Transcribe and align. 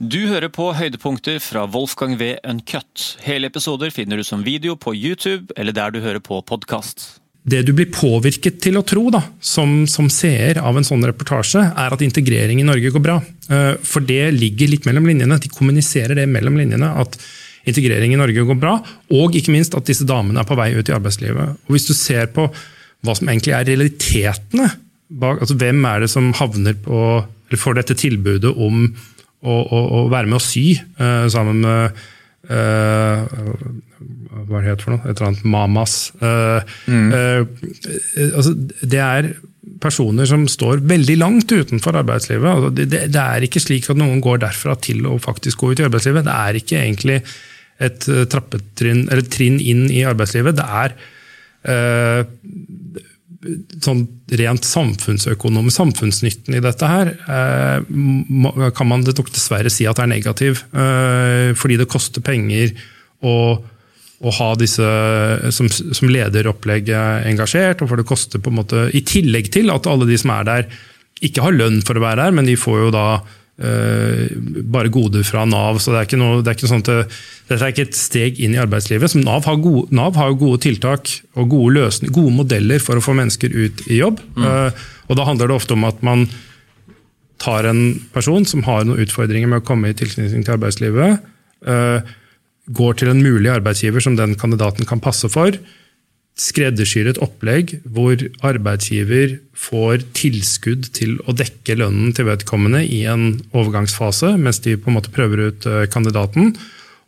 Du 0.00 0.22
hører 0.30 0.48
på 0.48 0.70
høydepunkter 0.72 1.36
fra 1.44 1.66
Wolfgang 1.68 2.14
V. 2.16 2.30
Uncut. 2.48 3.02
Hele 3.20 3.50
episoder 3.50 3.90
finner 3.92 4.16
du 4.16 4.24
som 4.24 4.40
video 4.40 4.72
på 4.72 4.94
YouTube 4.96 5.52
eller 5.60 5.76
der 5.76 5.92
du 5.92 5.98
hører 6.00 6.22
på 6.24 6.38
podkast. 6.48 7.20
Det 7.44 7.60
du 7.68 7.74
blir 7.76 7.90
påvirket 7.92 8.62
til 8.64 8.80
å 8.80 8.82
tro 8.88 9.10
da, 9.12 9.20
som, 9.44 9.82
som, 9.84 10.08
seer 10.08 10.56
av 10.56 10.78
en 10.80 10.88
sånn 10.88 11.04
reportasje, 11.04 11.66
er 11.68 11.92
at 11.92 12.04
integrering 12.06 12.62
i 12.62 12.64
Norge 12.64 12.94
går 12.94 13.04
bra. 13.04 13.18
Eh, 13.52 13.74
for 13.84 14.00
det 14.08 14.32
ligger 14.38 14.72
litt 14.72 14.88
mellom 14.88 15.10
linjene. 15.10 15.36
De 15.36 15.52
kommuniserer 15.52 16.16
det 16.16 16.26
mellom 16.32 16.56
linjene. 16.62 16.94
At 17.04 17.20
integrering 17.68 18.16
i 18.16 18.22
Norge 18.22 18.48
går 18.48 18.56
bra, 18.56 18.78
og 19.20 19.36
ikke 19.36 19.52
minst 19.52 19.76
at 19.76 19.92
disse 19.92 20.08
damene 20.08 20.40
er 20.40 20.48
på 20.48 20.56
vei 20.56 20.70
ut 20.80 20.88
i 20.88 20.96
arbeidslivet. 20.96 21.60
Og 21.68 21.76
Hvis 21.76 21.90
du 21.92 21.92
ser 21.92 22.32
på 22.32 22.48
hva 22.48 23.20
som 23.20 23.28
egentlig 23.28 23.52
er 23.52 23.68
realitetene 23.68 24.72
bak, 25.12 25.44
altså 25.44 25.60
hvem 25.60 25.84
er 25.92 26.06
det 26.06 26.12
som 26.16 26.32
havner 26.40 26.80
på, 26.88 27.06
eller 27.50 27.66
får 27.68 27.82
dette 27.82 28.00
tilbudet 28.00 28.56
om 28.56 28.86
å, 29.40 29.56
å, 29.56 29.78
å 30.00 30.06
være 30.12 30.28
med 30.28 30.38
å 30.38 30.44
sy 30.44 30.64
uh, 31.00 31.26
sammen 31.32 31.62
med 31.64 32.00
uh, 32.50 33.20
Hva 34.48 34.60
det 34.60 34.66
heter 34.66 34.84
for 34.84 34.94
noe? 34.94 35.04
Et 35.04 35.14
eller 35.14 35.28
annet 35.30 35.46
Mamas. 35.48 35.94
Uh, 36.20 36.60
mm. 36.90 37.10
altså, 38.34 38.54
det 38.80 39.00
er 39.04 39.30
personer 39.80 40.28
som 40.28 40.44
står 40.50 40.82
veldig 40.88 41.16
langt 41.20 41.52
utenfor 41.52 42.00
arbeidslivet. 42.02 42.48
Altså, 42.50 42.72
det, 42.76 42.88
det, 42.92 43.04
det, 43.14 43.22
er 43.22 43.46
ikke 43.46 43.62
slik 43.62 43.88
at 43.92 44.00
noen 44.00 44.20
går 44.24 44.42
derfra 44.44 44.76
til 44.82 45.06
å 45.08 45.16
faktisk 45.22 45.62
gå 45.62 45.72
ut 45.72 45.80
i 45.82 45.86
arbeidslivet. 45.86 46.26
Det 46.26 46.36
er 46.36 46.60
ikke 46.60 46.80
egentlig 46.80 47.20
et 47.80 48.04
trappetrinn, 48.28 49.06
eller 49.08 49.24
trinn 49.24 49.56
inn 49.62 49.86
i 49.88 50.02
arbeidslivet. 50.08 50.58
Det 50.58 50.66
er 50.82 50.96
sånn 53.80 54.02
rent 54.36 54.66
samfunnsøkonom, 54.68 55.70
samfunnsnytten 55.72 56.58
i 56.58 56.62
dette 56.62 56.88
her, 56.88 57.12
eh, 57.24 57.80
kan 58.76 58.88
man 58.88 59.04
nok 59.06 59.32
dessverre 59.32 59.72
si 59.72 59.86
at 59.88 59.96
det 59.96 60.04
er 60.04 60.12
negativ. 60.12 60.64
Eh, 60.74 61.52
fordi 61.56 61.78
det 61.80 61.88
koster 61.88 62.20
penger 62.20 62.74
å, 63.24 63.56
å 64.20 64.34
ha 64.36 64.50
disse 64.60 64.84
som, 65.56 65.70
som 65.72 66.12
leder 66.12 66.50
opplegget 66.52 67.26
engasjert. 67.30 67.80
og 67.80 67.88
for 67.88 67.96
det 67.96 68.08
koster 68.08 68.38
på 68.38 68.52
en 68.52 68.60
måte, 68.60 68.90
I 68.92 69.00
tillegg 69.00 69.50
til 69.52 69.72
at 69.72 69.88
alle 69.88 70.08
de 70.08 70.18
som 70.20 70.30
er 70.36 70.44
der, 70.44 70.68
ikke 71.20 71.44
har 71.44 71.56
lønn 71.56 71.80
for 71.84 71.96
å 71.96 72.04
være 72.04 72.24
der, 72.24 72.32
men 72.32 72.48
de 72.48 72.56
får 72.56 72.78
jo 72.86 72.90
da 72.92 73.06
bare 73.60 74.88
goder 74.88 75.24
fra 75.26 75.42
Nav. 75.44 75.78
så 75.82 75.92
det 75.92 75.98
er 75.98 76.06
ikke 76.08 76.18
noe, 76.20 76.38
det 76.40 76.48
er 76.48 76.56
ikke 76.56 76.70
sånn 76.70 76.80
at 76.80 77.18
Dette 77.50 77.58
er 77.66 77.72
ikke 77.74 77.84
et 77.88 77.98
steg 77.98 78.38
inn 78.40 78.54
i 78.54 78.60
arbeidslivet. 78.62 79.10
som 79.12 79.24
Nav 79.26 79.44
har, 79.44 79.58
gode, 79.60 79.90
Nav 79.92 80.16
har 80.16 80.32
gode 80.38 80.62
tiltak 80.64 81.10
og 81.34 81.50
gode, 81.50 81.74
løsning, 81.76 82.12
gode, 82.14 82.32
modeller 82.38 82.80
for 82.80 82.96
å 82.96 83.02
få 83.04 83.12
mennesker 83.18 83.52
ut 83.52 83.82
i 83.90 83.98
jobb. 83.98 84.22
Mm. 84.38 84.46
Uh, 84.46 84.86
og 85.10 85.18
Da 85.18 85.26
handler 85.26 85.50
det 85.50 85.58
ofte 85.58 85.76
om 85.76 85.84
at 85.84 86.00
man 86.06 86.24
tar 87.42 87.66
en 87.68 87.98
person 88.14 88.46
som 88.48 88.62
har 88.64 88.86
noen 88.86 89.02
utfordringer 89.02 89.50
med 89.50 89.60
å 89.60 89.66
komme 89.66 89.90
i 89.90 89.96
tilknytning 89.96 90.44
til 90.44 90.54
arbeidslivet, 90.54 91.28
går 92.70 92.98
til 93.00 93.10
en 93.10 93.22
mulig 93.22 93.50
arbeidsgiver 93.52 94.04
som 94.04 94.16
den 94.18 94.36
kandidaten 94.38 94.86
kan 94.88 95.02
passe 95.02 95.28
for, 95.32 95.56
skreddersyr 96.40 97.10
et 97.10 97.20
opplegg 97.20 97.76
hvor 97.92 98.20
arbeidsgiver 98.46 99.36
får 99.58 100.06
tilskudd 100.16 100.88
til 100.96 101.18
å 101.28 101.34
dekke 101.36 101.76
lønnen 101.80 102.14
til 102.16 102.28
vedkommende 102.30 102.82
i 102.86 103.02
en 103.10 103.34
overgangsfase, 103.52 104.36
mens 104.40 104.62
de 104.64 104.78
på 104.80 104.90
en 104.90 104.96
måte 104.96 105.12
prøver 105.14 105.50
ut 105.50 105.68
eh, 105.68 105.84
kandidaten. 105.92 106.54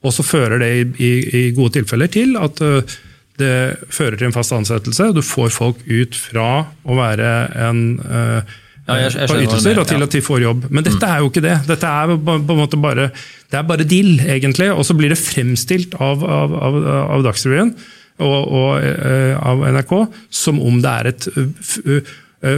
Og 0.02 0.12
så 0.14 0.26
fører 0.26 0.60
det 0.60 0.72
i, 1.00 1.12
i 1.32 1.42
gode 1.56 1.78
tilfeller 1.78 2.10
til 2.12 2.36
at 2.40 2.60
eh, 2.64 2.98
det 3.40 3.54
fører 3.94 4.18
til 4.18 4.28
en 4.28 4.34
fast 4.34 4.52
ansettelse. 4.54 5.12
Du 5.16 5.22
får 5.24 5.54
folk 5.54 5.80
ut 5.88 6.18
fra 6.18 6.66
å 6.84 6.98
være 6.98 7.30
en 7.64 7.80
uh, 8.04 8.42
ja, 8.84 8.98
jeg, 8.98 9.14
jeg 9.16 9.30
på 9.30 9.38
ytelser 9.46 9.80
og 9.80 9.88
til 9.88 10.04
at 10.04 10.12
de 10.12 10.20
får 10.22 10.42
jobb. 10.44 10.66
Men 10.68 10.84
dette 10.84 11.08
er 11.08 11.22
jo 11.22 11.30
ikke 11.30 11.44
det. 11.44 11.54
Dette 11.70 11.88
er 11.88 12.12
på 12.12 12.36
en 12.36 12.60
måte 12.60 12.78
bare, 12.82 13.08
det 13.48 13.58
er 13.58 13.64
bare 13.66 13.88
dill, 13.88 14.18
egentlig. 14.20 14.68
Og 14.74 14.84
så 14.84 14.94
blir 14.98 15.14
det 15.14 15.18
fremstilt 15.18 15.96
av, 15.96 16.20
av, 16.20 16.54
av, 16.68 16.78
av 17.16 17.24
Dagsrevyen 17.24 17.72
og, 18.20 18.40
og 18.52 18.82
uh, 18.82 19.38
av 19.40 19.64
NRK 19.76 19.96
som 20.42 20.60
om 20.62 20.82
det 20.82 20.92
er 20.92 21.10
et 21.12 21.28
uh, 21.32 22.12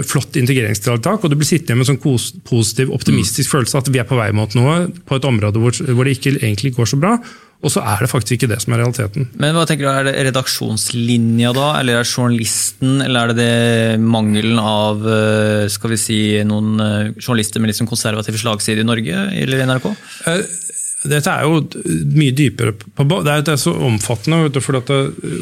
flott 0.09 0.37
integreringstiltak, 0.41 1.25
og 1.25 1.31
du 1.31 1.37
blir 1.37 1.49
sittende 1.49 1.77
med 1.77 1.85
en 1.85 1.95
sånn 1.95 2.39
positiv, 2.49 2.93
optimistisk 2.97 3.51
mm. 3.51 3.53
følelse 3.53 3.83
at 3.83 3.91
vi 3.93 4.01
er 4.01 4.07
på 4.09 4.17
vei 4.17 4.31
mot 4.33 4.55
noe 4.57 4.87
på 5.05 5.19
et 5.19 5.27
område 5.29 5.61
hvor, 5.61 5.77
hvor 5.93 6.09
det 6.09 6.17
ikke 6.17 6.39
egentlig 6.39 6.73
går 6.79 6.89
så 6.95 7.01
bra. 7.01 7.19
Og 7.65 7.73
så 7.73 7.81
er 7.81 8.03
det 8.03 8.11
faktisk 8.11 8.35
ikke 8.37 8.49
det 8.51 8.59
som 8.61 8.75
er 8.75 8.83
realiteten. 8.83 9.29
Men 9.41 9.55
hva 9.57 9.63
tenker 9.65 9.87
du, 9.87 9.91
Er 9.93 10.05
det 10.05 10.25
redaksjonslinja 10.27 11.53
da, 11.57 11.69
eller 11.79 11.97
er 11.97 12.05
det 12.05 12.11
journalisten, 12.11 12.99
eller 13.05 13.23
er 13.23 13.33
det, 13.33 13.45
det 13.45 14.03
mangelen 14.05 14.61
av 14.61 15.07
skal 15.73 15.95
vi 15.95 16.01
si, 16.01 16.19
noen 16.45 16.75
journalister 17.17 17.65
med 17.65 17.73
liksom 17.73 17.89
konservativ 17.89 18.37
slagside 18.41 18.85
i 18.85 18.89
Norge 18.89 19.25
eller 19.45 19.63
i 19.63 19.69
NRK? 19.71 19.89
Dette 21.05 21.33
er 21.33 21.45
jo 21.45 21.61
mye 22.17 22.33
dypere. 22.37 22.73
På, 22.73 23.05
det, 23.25 23.35
er, 23.45 23.59
så 23.61 23.75
omfattende. 23.77 24.63
for 24.65 24.81
at 24.81 24.89
det, 24.89 25.01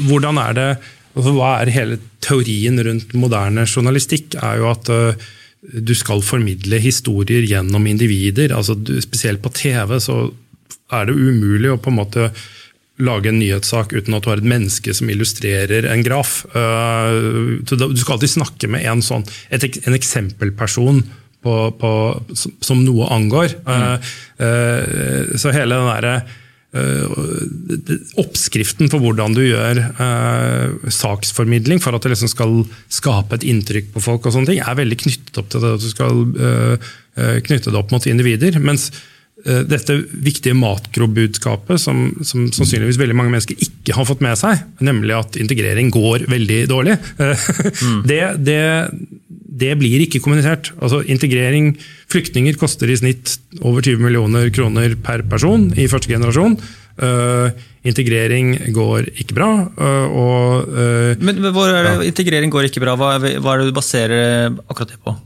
hvordan 0.09 0.41
er 0.43 0.59
det, 0.59 0.71
altså, 1.15 1.35
Hva 1.37 1.53
er 1.61 1.75
hele 1.75 2.01
teorien 2.25 2.81
rundt 2.83 3.15
moderne 3.15 3.67
journalistikk? 3.67 4.35
er 4.43 4.59
jo 4.63 4.71
at 4.73 4.91
uh, 4.91 5.29
du 5.63 5.95
skal 5.95 6.25
formidle 6.27 6.81
historier 6.83 7.47
gjennom 7.47 7.87
individer. 7.87 8.55
altså 8.57 8.75
du, 8.75 8.99
Spesielt 9.01 9.43
på 9.43 9.55
TV 9.55 9.99
så 10.03 10.25
er 10.93 11.07
det 11.07 11.17
umulig 11.17 11.71
å 11.71 11.81
på 11.81 11.93
en 11.93 12.01
måte 12.03 12.33
lage 13.03 13.31
en 13.31 13.39
nyhetssak 13.41 13.95
uten 13.97 14.15
at 14.15 14.25
du 14.25 14.29
har 14.31 14.43
et 14.43 14.51
menneske 14.51 14.93
som 14.95 15.09
illustrerer 15.11 15.87
en 15.91 16.03
graf. 16.05 16.43
Uh, 16.55 17.63
du 17.63 17.97
skal 18.03 18.19
alltid 18.19 18.35
snakke 18.35 18.71
med 18.71 18.85
en 18.87 19.03
sånn, 19.03 19.25
et, 19.55 19.65
en 19.87 19.97
eksempelperson 19.97 21.05
på, 21.43 21.57
på, 21.79 21.91
som, 22.39 22.55
som, 22.63 22.85
noe 22.87 23.09
angår. 23.15 23.57
Mm. 23.67 24.07
Uh, 24.43 25.35
så 25.39 25.53
hele 25.55 25.79
den 25.79 25.91
derre 25.91 26.15
uh, 26.73 28.17
Oppskriften 28.23 28.91
på 28.93 29.01
hvordan 29.03 29.37
du 29.37 29.43
gjør 29.45 29.83
uh, 29.99 30.89
saksformidling 30.89 31.83
for 31.83 31.97
at 31.97 32.07
det 32.07 32.15
liksom 32.15 32.33
skal 32.33 32.59
skape 32.93 33.39
et 33.39 33.47
inntrykk 33.53 33.93
på 33.95 34.05
folk, 34.05 34.27
og 34.27 34.37
sånne 34.37 34.53
ting, 34.53 34.63
er 34.63 34.79
veldig 34.79 35.01
knyttet 35.05 35.43
opp 35.43 35.53
til 35.53 35.65
det 35.65 35.77
at 35.79 35.87
du 35.87 35.91
skal 35.93 36.27
knytte 37.13 37.69
det 37.69 37.77
opp 37.77 37.91
mot 37.93 38.07
individer. 38.09 38.57
mens 38.57 38.89
dette 39.43 39.97
viktige 40.13 40.55
makrobudskapet 40.55 41.81
som, 41.83 42.05
som, 42.23 42.45
sannsynligvis 42.55 43.01
veldig 43.01 43.17
mange 43.19 43.33
mennesker 43.33 43.59
ikke 43.65 43.97
har 43.97 44.07
fått 44.07 44.23
med 44.23 44.39
seg, 44.39 44.61
nemlig 44.85 45.17
at 45.19 45.39
integrering 45.41 45.91
går 45.91 46.29
veldig 46.31 46.61
dårlig, 46.71 46.95
mm. 47.19 47.97
det, 48.07 48.21
det, 48.47 48.61
det 49.63 49.73
blir 49.81 50.05
ikke 50.05 50.23
kommunisert. 50.23 50.73
Altså 50.83 51.03
integrering, 51.11 51.75
Flyktninger 52.13 52.57
koster 52.61 52.91
i 52.93 52.99
snitt 52.99 53.37
over 53.61 53.85
20 53.85 54.03
millioner 54.05 54.49
kroner 54.55 54.97
per 55.01 55.25
person 55.29 55.71
i 55.77 55.89
første 55.91 56.13
generasjon. 56.13 56.59
Uh, 57.01 57.49
integrering 57.89 58.55
går 58.75 59.09
ikke 59.23 59.37
bra. 59.37 59.51
Uh, 59.79 60.17
og, 60.23 60.73
uh, 60.73 61.25
Men 61.25 61.41
hvor 61.55 61.73
er 61.73 61.89
det, 61.89 61.95
ja. 61.95 62.09
integrering 62.13 62.53
går 62.53 62.69
ikke 62.69 62.83
bra? 62.85 62.97
Hva, 63.01 63.17
hva, 63.19 63.55
er 63.55 63.63
det 63.63 63.71
du 63.71 63.77
baserer 63.77 64.51
akkurat 64.69 64.93
det 64.93 65.01
på? 65.03 65.17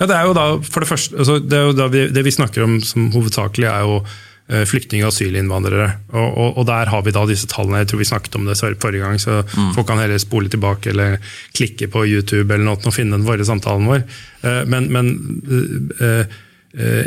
Ja, 0.00 0.06
det 0.10 0.14
er 0.16 0.28
jo 0.28 0.36
da, 0.36 0.44
for 0.66 0.82
det 0.82 0.90
første, 0.90 1.16
altså, 1.16 1.38
det, 1.38 1.90
vi, 1.92 2.06
det 2.10 2.24
vi 2.26 2.34
snakker 2.34 2.64
om 2.66 2.80
som 2.82 3.12
hovedsakelig, 3.14 3.68
er 3.70 3.84
jo 3.86 4.00
Eh, 4.44 4.66
flyktning- 4.68 5.00
og 5.06 5.08
asylinnvandrere. 5.08 5.86
Og, 6.12 6.38
og, 6.38 6.58
og, 6.58 6.66
der 6.68 6.90
har 6.92 7.02
vi 7.02 7.12
da 7.16 7.22
disse 7.24 7.46
tallene. 7.48 7.78
Jeg 7.80 7.88
tror 7.88 7.98
vi 8.02 8.04
snakket 8.10 8.34
om 8.36 8.44
det 8.44 8.58
forrige 8.60 9.00
gang, 9.00 9.16
så 9.20 9.40
mm. 9.40 9.70
folk 9.72 9.86
kan 9.88 9.98
heller 9.98 10.20
spole 10.20 10.52
tilbake 10.52 10.90
eller 10.90 11.16
klikke 11.56 11.88
på 11.88 12.04
YouTube 12.04 12.52
eller 12.52 12.66
noe 12.66 12.76
og 12.76 12.92
finne 12.92 13.16
den 13.16 13.24
våre 13.24 13.44
samtalen 13.44 13.88
vår. 13.88 14.04
Eh, 14.44 14.60
men, 14.68 14.90
men 14.92 15.08
uh, 15.96 16.28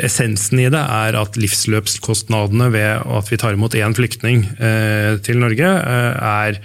essensen 0.02 0.58
i 0.64 0.66
det 0.72 0.80
er 0.80 1.14
at 1.20 1.38
livsløpskostnadene 1.38 2.72
ved 2.74 3.06
at 3.06 3.30
vi 3.30 3.38
tar 3.38 3.54
imot 3.54 3.76
én 3.76 3.94
flyktning 3.94 4.46
til 5.22 5.38
Norge, 5.38 5.68
er 5.68 6.56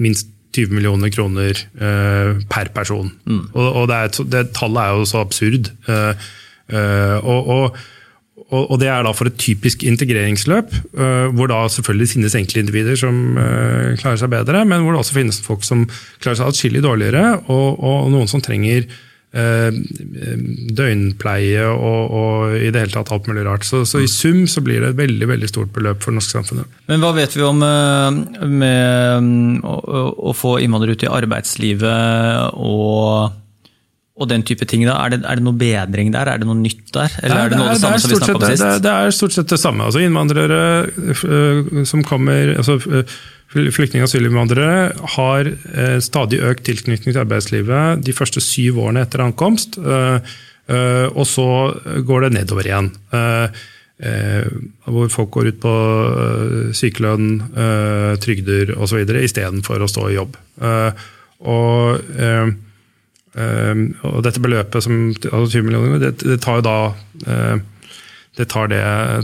minst 0.00 0.32
20 0.56 0.72
millioner 0.74 1.12
kroner 1.14 1.60
per 2.50 2.72
person. 2.74 3.12
Mm. 3.24 3.42
Og, 3.52 3.66
og 3.82 3.90
det, 3.90 3.96
er, 3.96 4.30
det, 4.32 4.46
tallet 4.56 4.82
er 4.82 4.96
jo 4.98 5.04
så 5.08 5.20
absurd. 5.26 5.70
og, 7.22 7.52
og 7.56 7.76
og, 8.54 8.76
det 8.78 8.86
er 8.86 9.02
da 9.02 9.10
for 9.16 9.26
et 9.26 9.38
typisk 9.40 9.82
integreringsløp, 9.82 10.74
øh, 10.94 11.34
hvor 11.34 11.48
da 11.50 11.64
selvfølgelig 11.72 12.08
finnes 12.12 12.34
enkle 12.38 12.62
individer 12.62 12.98
som 12.98 13.38
øh, 13.38 13.96
klarer 13.98 14.20
seg 14.20 14.30
bedre, 14.30 14.62
men 14.64 14.84
hvor 14.84 14.94
det 14.94 15.00
også 15.02 15.16
finnes 15.16 15.40
folk 15.42 15.64
som 15.66 15.82
klarer 16.22 16.38
seg 16.38 16.52
atskillig 16.52 16.82
dårligere, 16.84 17.40
og, 17.50 18.10
noen 18.12 18.30
som 18.30 18.44
trenger 18.44 18.86
døgnpleie 20.76 21.64
og, 21.68 22.12
og, 22.16 22.54
i 22.56 22.70
det 22.72 22.84
hele 22.84 22.94
tatt 22.94 23.10
alt 23.12 23.26
mulig 23.28 23.44
rart. 23.44 23.66
Så, 23.68 23.82
så, 23.88 24.00
i 24.00 24.08
sum 24.08 24.46
så 24.48 24.62
blir 24.64 24.80
det 24.80 24.94
et 24.94 25.00
veldig 25.00 25.28
veldig 25.28 25.48
stort 25.50 25.72
beløp 25.74 26.00
for 26.00 26.12
det 26.12 26.20
norske 26.20 26.38
samfunnet. 26.38 26.78
Men 26.88 27.02
hva 27.02 27.10
vet 27.16 27.36
vi 27.36 27.44
om 27.44 27.60
med 27.60 29.66
å, 29.66 30.04
å 30.30 30.32
få 30.36 30.56
innvandrere 30.64 30.96
ut 30.96 31.04
i 31.04 31.12
arbeidslivet 31.18 32.56
og 32.56 33.42
og 34.16 34.30
den 34.30 34.44
type 34.48 34.64
ting. 34.64 34.86
da, 34.88 34.96
er 35.04 35.12
det, 35.12 35.20
er 35.28 35.38
det, 35.38 35.44
noe 35.44 35.60
bedring 35.60 36.10
der? 36.14 36.30
Er 36.32 36.40
det 36.40 36.48
noe 36.48 36.56
nytt 36.56 36.88
der? 36.94 37.12
Eller 37.22 37.42
er 37.42 37.52
det 37.52 37.58
noe 37.60 37.74
det, 37.74 37.80
samme 37.82 38.00
som 38.00 38.12
vi 38.12 38.16
snakka 38.16 38.38
om 38.38 38.44
sist? 38.46 38.64
Det, 38.64 38.82
det, 38.86 38.92
er 38.92 39.12
stort 39.12 39.36
sett 39.36 39.50
det 39.52 39.58
samme. 39.60 39.88
Altså 39.88 40.00
Innvandrere 40.00 40.60
øh, 40.88 41.82
som 41.88 42.04
kommer 42.06 42.54
altså 42.56 42.78
Flyktning- 43.52 44.02
og 44.02 44.08
asylinnvandrere 44.08 44.90
har 45.16 45.48
øh, 45.52 46.00
stadig 46.02 46.42
økt 46.42 46.66
tilknytning 46.66 47.14
til 47.14 47.22
arbeidslivet 47.22 48.02
de 48.04 48.12
første 48.16 48.42
syv 48.42 48.82
årene 48.82 49.06
etter 49.06 49.24
ankomst. 49.24 49.78
Øh, 49.78 50.20
Uh, 50.66 51.06
og 51.14 51.26
så 51.30 51.48
går 52.06 52.26
det 52.26 52.32
nedover 52.34 52.66
igjen. 52.66 52.90
Hvor 54.84 55.08
folk 55.08 55.30
går 55.32 55.50
ut 55.52 55.60
på 55.62 55.74
sykelønn, 56.76 57.28
trygder 58.20 58.74
osv. 58.76 59.06
istedenfor 59.22 59.80
å 59.80 59.88
stå 59.88 60.08
i 60.10 60.16
jobb. 60.18 60.34
Og, 61.46 62.02
og, 63.30 64.18
dette 64.26 64.42
beløpet, 64.42 64.84
som, 64.84 64.98
altså 65.14 65.46
20 65.54 65.64
millioner, 65.64 66.02
det, 66.02 66.12
det 66.26 66.36
tar 66.44 66.60
jo 66.60 66.66
da 66.66 66.76
det 68.36 68.44
tar, 68.52 68.68
det, 68.68 68.80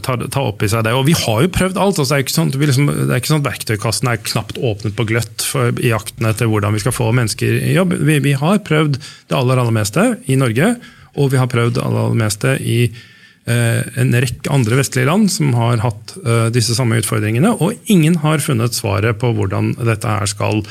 tar, 0.07 0.23
tar, 0.33 0.47
opp 0.49 0.63
i 0.65 0.71
seg 0.73 0.87
det. 0.87 0.95
Og 0.97 1.05
vi 1.05 1.15
har 1.17 1.43
jo 1.45 1.53
prøvd 1.53 1.77
alt. 1.77 1.99
Altså, 2.01 2.15
det, 2.15 2.17
er 2.17 2.25
ikke 2.25 2.35
sånn, 2.35 2.53
liksom, 2.57 2.89
det 2.89 3.11
er 3.11 3.21
ikke 3.21 3.33
sånn 3.35 3.43
at 3.43 3.49
verktøykassen 3.51 4.09
er 4.09 4.23
knapt 4.25 4.61
åpnet 4.65 4.97
på 4.97 5.07
gløtt 5.11 5.45
for, 5.45 5.73
i 5.77 5.93
jakten 5.93 6.29
etter 6.31 6.49
hvordan 6.49 6.73
vi 6.73 6.81
skal 6.81 6.97
få 6.97 7.11
mennesker 7.19 7.59
i 7.61 7.75
jobb. 7.77 7.93
Vi, 8.09 8.17
vi, 8.25 8.33
har 8.41 8.63
prøvd 8.65 8.97
det 8.97 9.37
aller, 9.37 9.61
aller 9.61 9.77
meste 9.77 10.07
i 10.33 10.39
Norge, 10.41 10.73
og 11.13 11.33
vi 11.35 11.41
har 11.43 11.51
prøvd 11.53 11.77
det 11.77 11.85
aller, 11.85 12.07
aller 12.07 12.23
meste 12.23 12.57
i 12.65 12.79
eh, 12.89 13.83
en 14.01 14.17
rekke 14.25 14.55
andre 14.57 14.81
vestlige 14.81 15.11
land 15.11 15.29
som 15.35 15.53
har 15.61 15.85
hatt 15.85 16.17
eh, 16.23 16.49
disse 16.57 16.79
samme 16.79 17.03
utfordringene. 17.03 17.53
Og 17.61 17.93
ingen 17.93 18.17
har 18.25 18.41
funnet 18.41 18.79
svaret 18.79 19.21
på 19.21 19.35
hvordan 19.37 19.75
dette 19.83 20.09
her 20.09 20.33
skal 20.33 20.65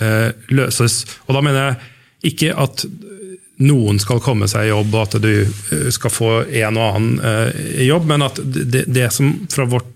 eh, 0.00 0.32
løses. 0.48 1.02
Og 1.28 1.36
da 1.36 1.44
mener 1.44 1.66
jeg 1.68 2.32
ikke 2.32 2.56
at 2.56 2.86
noen 3.62 4.00
skal 4.02 4.22
komme 4.24 4.48
seg 4.50 4.66
i 4.66 4.72
jobb, 4.72 4.94
og 4.94 5.02
at 5.06 5.18
du 5.22 5.32
eh, 5.42 5.88
skal 5.94 6.12
få 6.12 6.30
en 6.44 6.78
og 6.78 6.98
annen 6.98 7.18
i 7.78 7.88
jobb. 7.88 8.08
Men 8.10 8.26
at 8.28 8.40
det, 8.42 8.86
det 8.90 9.08
som 9.14 9.34
fra 9.52 9.68
vårt 9.70 9.88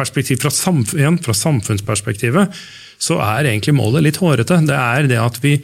perspektiv, 0.00 0.40
fra, 0.40 0.52
samf 0.54 0.94
fra 1.24 1.34
samfunnsperspektivet, 1.36 2.62
så 3.00 3.18
er 3.24 3.48
egentlig 3.48 3.76
målet 3.76 4.04
litt 4.04 4.20
hårete. 4.20 4.60
Det 4.68 4.76
er 4.76 5.08
det 5.10 5.20
at 5.20 5.40
vi 5.44 5.58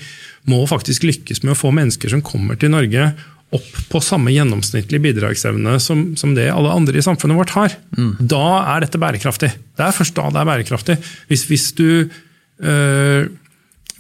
må 0.50 0.62
faktisk 0.68 1.06
lykkes 1.06 1.42
med 1.44 1.54
å 1.54 1.58
få 1.58 1.72
mennesker 1.74 2.12
som 2.12 2.24
kommer 2.24 2.58
til 2.60 2.72
Norge, 2.72 3.10
opp 3.54 3.76
på 3.92 4.00
samme 4.02 4.32
gjennomsnittlig 4.34 4.98
bidragsevne 5.04 5.76
som, 5.82 6.00
som, 6.18 6.32
det 6.34 6.48
alle 6.50 6.72
andre 6.74 6.98
i 6.98 7.04
samfunnet 7.04 7.38
vårt 7.38 7.54
har. 7.54 7.76
Mm. 7.94 8.12
Da 8.32 8.44
er 8.74 8.82
dette 8.82 9.00
bærekraftig. 9.00 9.52
Det 9.78 9.84
er 9.86 9.94
først 9.94 10.16
da 10.16 10.26
det 10.34 10.40
er 10.42 10.48
bærekraftig. 10.48 10.96
Hvis, 11.30 11.44
hvis 11.50 11.68
du 11.78 11.86
øh, 12.10 13.28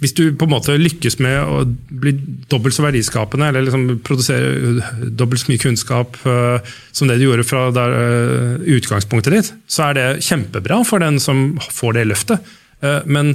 hvis 0.02 0.12
du 0.12 0.24
på 0.36 0.44
en 0.44 0.52
måte 0.52 0.74
lykkes 0.76 1.16
med 1.24 1.36
å 1.40 1.62
bli 1.88 2.12
dobbelt 2.52 2.76
så 2.76 2.84
verdiskapende, 2.84 3.48
eller 3.48 3.64
liksom 3.64 3.86
produsere 4.04 4.82
dobbelt 5.08 5.40
så 5.40 5.52
mye 5.52 5.62
kunnskap 5.62 6.18
uh, 6.28 6.58
som 6.92 7.08
det 7.08 7.16
du 7.20 7.26
gjorde 7.26 7.46
fra 7.48 7.66
der, 7.74 7.94
uh, 7.96 8.66
utgangspunktet 8.76 9.32
ditt, 9.32 9.52
så 9.72 9.88
er 9.88 9.96
det 9.96 10.08
kjempebra 10.26 10.82
for 10.84 11.00
den 11.04 11.16
som 11.22 11.46
får 11.64 11.96
det 11.96 12.08
løftet. 12.10 12.52
Uh, 12.84 13.00
men 13.08 13.32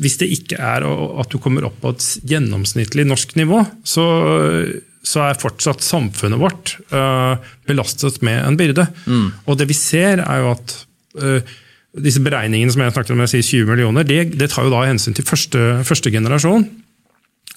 hvis 0.00 0.16
det 0.20 0.30
ikke 0.32 0.56
er 0.62 0.86
at 0.86 1.32
du 1.32 1.36
kommer 1.42 1.66
opp 1.68 1.76
på 1.82 1.92
et 1.92 2.08
gjennomsnittlig 2.30 3.04
norsk 3.10 3.34
nivå, 3.36 3.60
så, 3.82 4.04
så 5.02 5.24
er 5.26 5.40
fortsatt 5.42 5.82
samfunnet 5.82 6.38
vårt 6.38 6.76
belastet 7.66 8.20
med 8.22 8.44
en 8.44 8.58
byrde. 8.60 8.84
Mm. 9.10 9.24
Og 9.42 9.58
det 9.58 9.66
vi 9.72 9.74
ser, 9.74 10.22
er 10.22 10.44
jo 10.44 10.52
at 10.52 10.76
disse 12.00 12.22
beregningene 12.24 12.72
som 12.72 12.82
jeg 12.84 12.94
snakket 12.94 13.12
om, 13.14 13.24
jeg 13.26 13.32
sier 13.34 13.48
20 13.64 13.72
millioner, 13.74 14.06
det, 14.08 14.20
det 14.40 14.48
tar 14.52 14.64
jo 14.66 14.72
da 14.72 14.86
hensyn 14.88 15.16
til 15.16 15.26
første, 15.28 15.82
første 15.84 16.12
generasjon. 16.12 16.64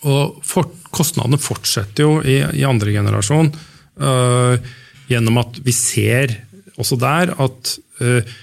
Og 0.06 0.42
for, 0.46 0.74
kostnadene 0.94 1.40
fortsetter 1.42 2.04
jo 2.04 2.18
i, 2.20 2.42
i 2.60 2.66
andre 2.68 2.94
generasjon 2.94 3.48
uh, 4.04 4.58
gjennom 5.10 5.40
at 5.42 5.62
vi 5.66 5.74
ser 5.76 6.36
også 6.76 6.98
der 7.00 7.32
at 7.42 7.72
uh, 8.04 8.36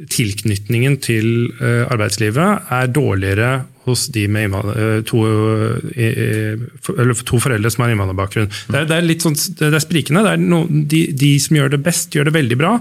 tilknytningen 0.00 0.96
til 1.02 1.50
uh, 1.58 1.90
arbeidslivet 1.90 2.70
er 2.72 2.94
dårligere 2.94 3.50
hos 3.88 4.06
de 4.14 4.26
med 4.30 4.54
to, 5.08 5.18
to, 7.26 7.38
foreldre 7.40 7.70
som 7.72 7.82
har 7.82 7.94
innvandrerbakgrunn. 7.94 8.50
Det, 8.68 8.82
det, 8.86 8.96
er 8.96 9.06
litt 9.08 9.24
sånn, 9.24 9.34
det 9.56 9.70
er 9.72 9.82
sprikende. 9.82 10.22
Det 10.22 10.34
er 10.36 10.42
no, 10.44 10.60
de, 10.68 11.00
de, 11.16 11.30
som 11.42 11.56
gjør 11.56 11.72
det 11.72 11.80
best, 11.82 12.12
gjør 12.14 12.28
det 12.28 12.34
veldig 12.36 12.58
bra. 12.60 12.74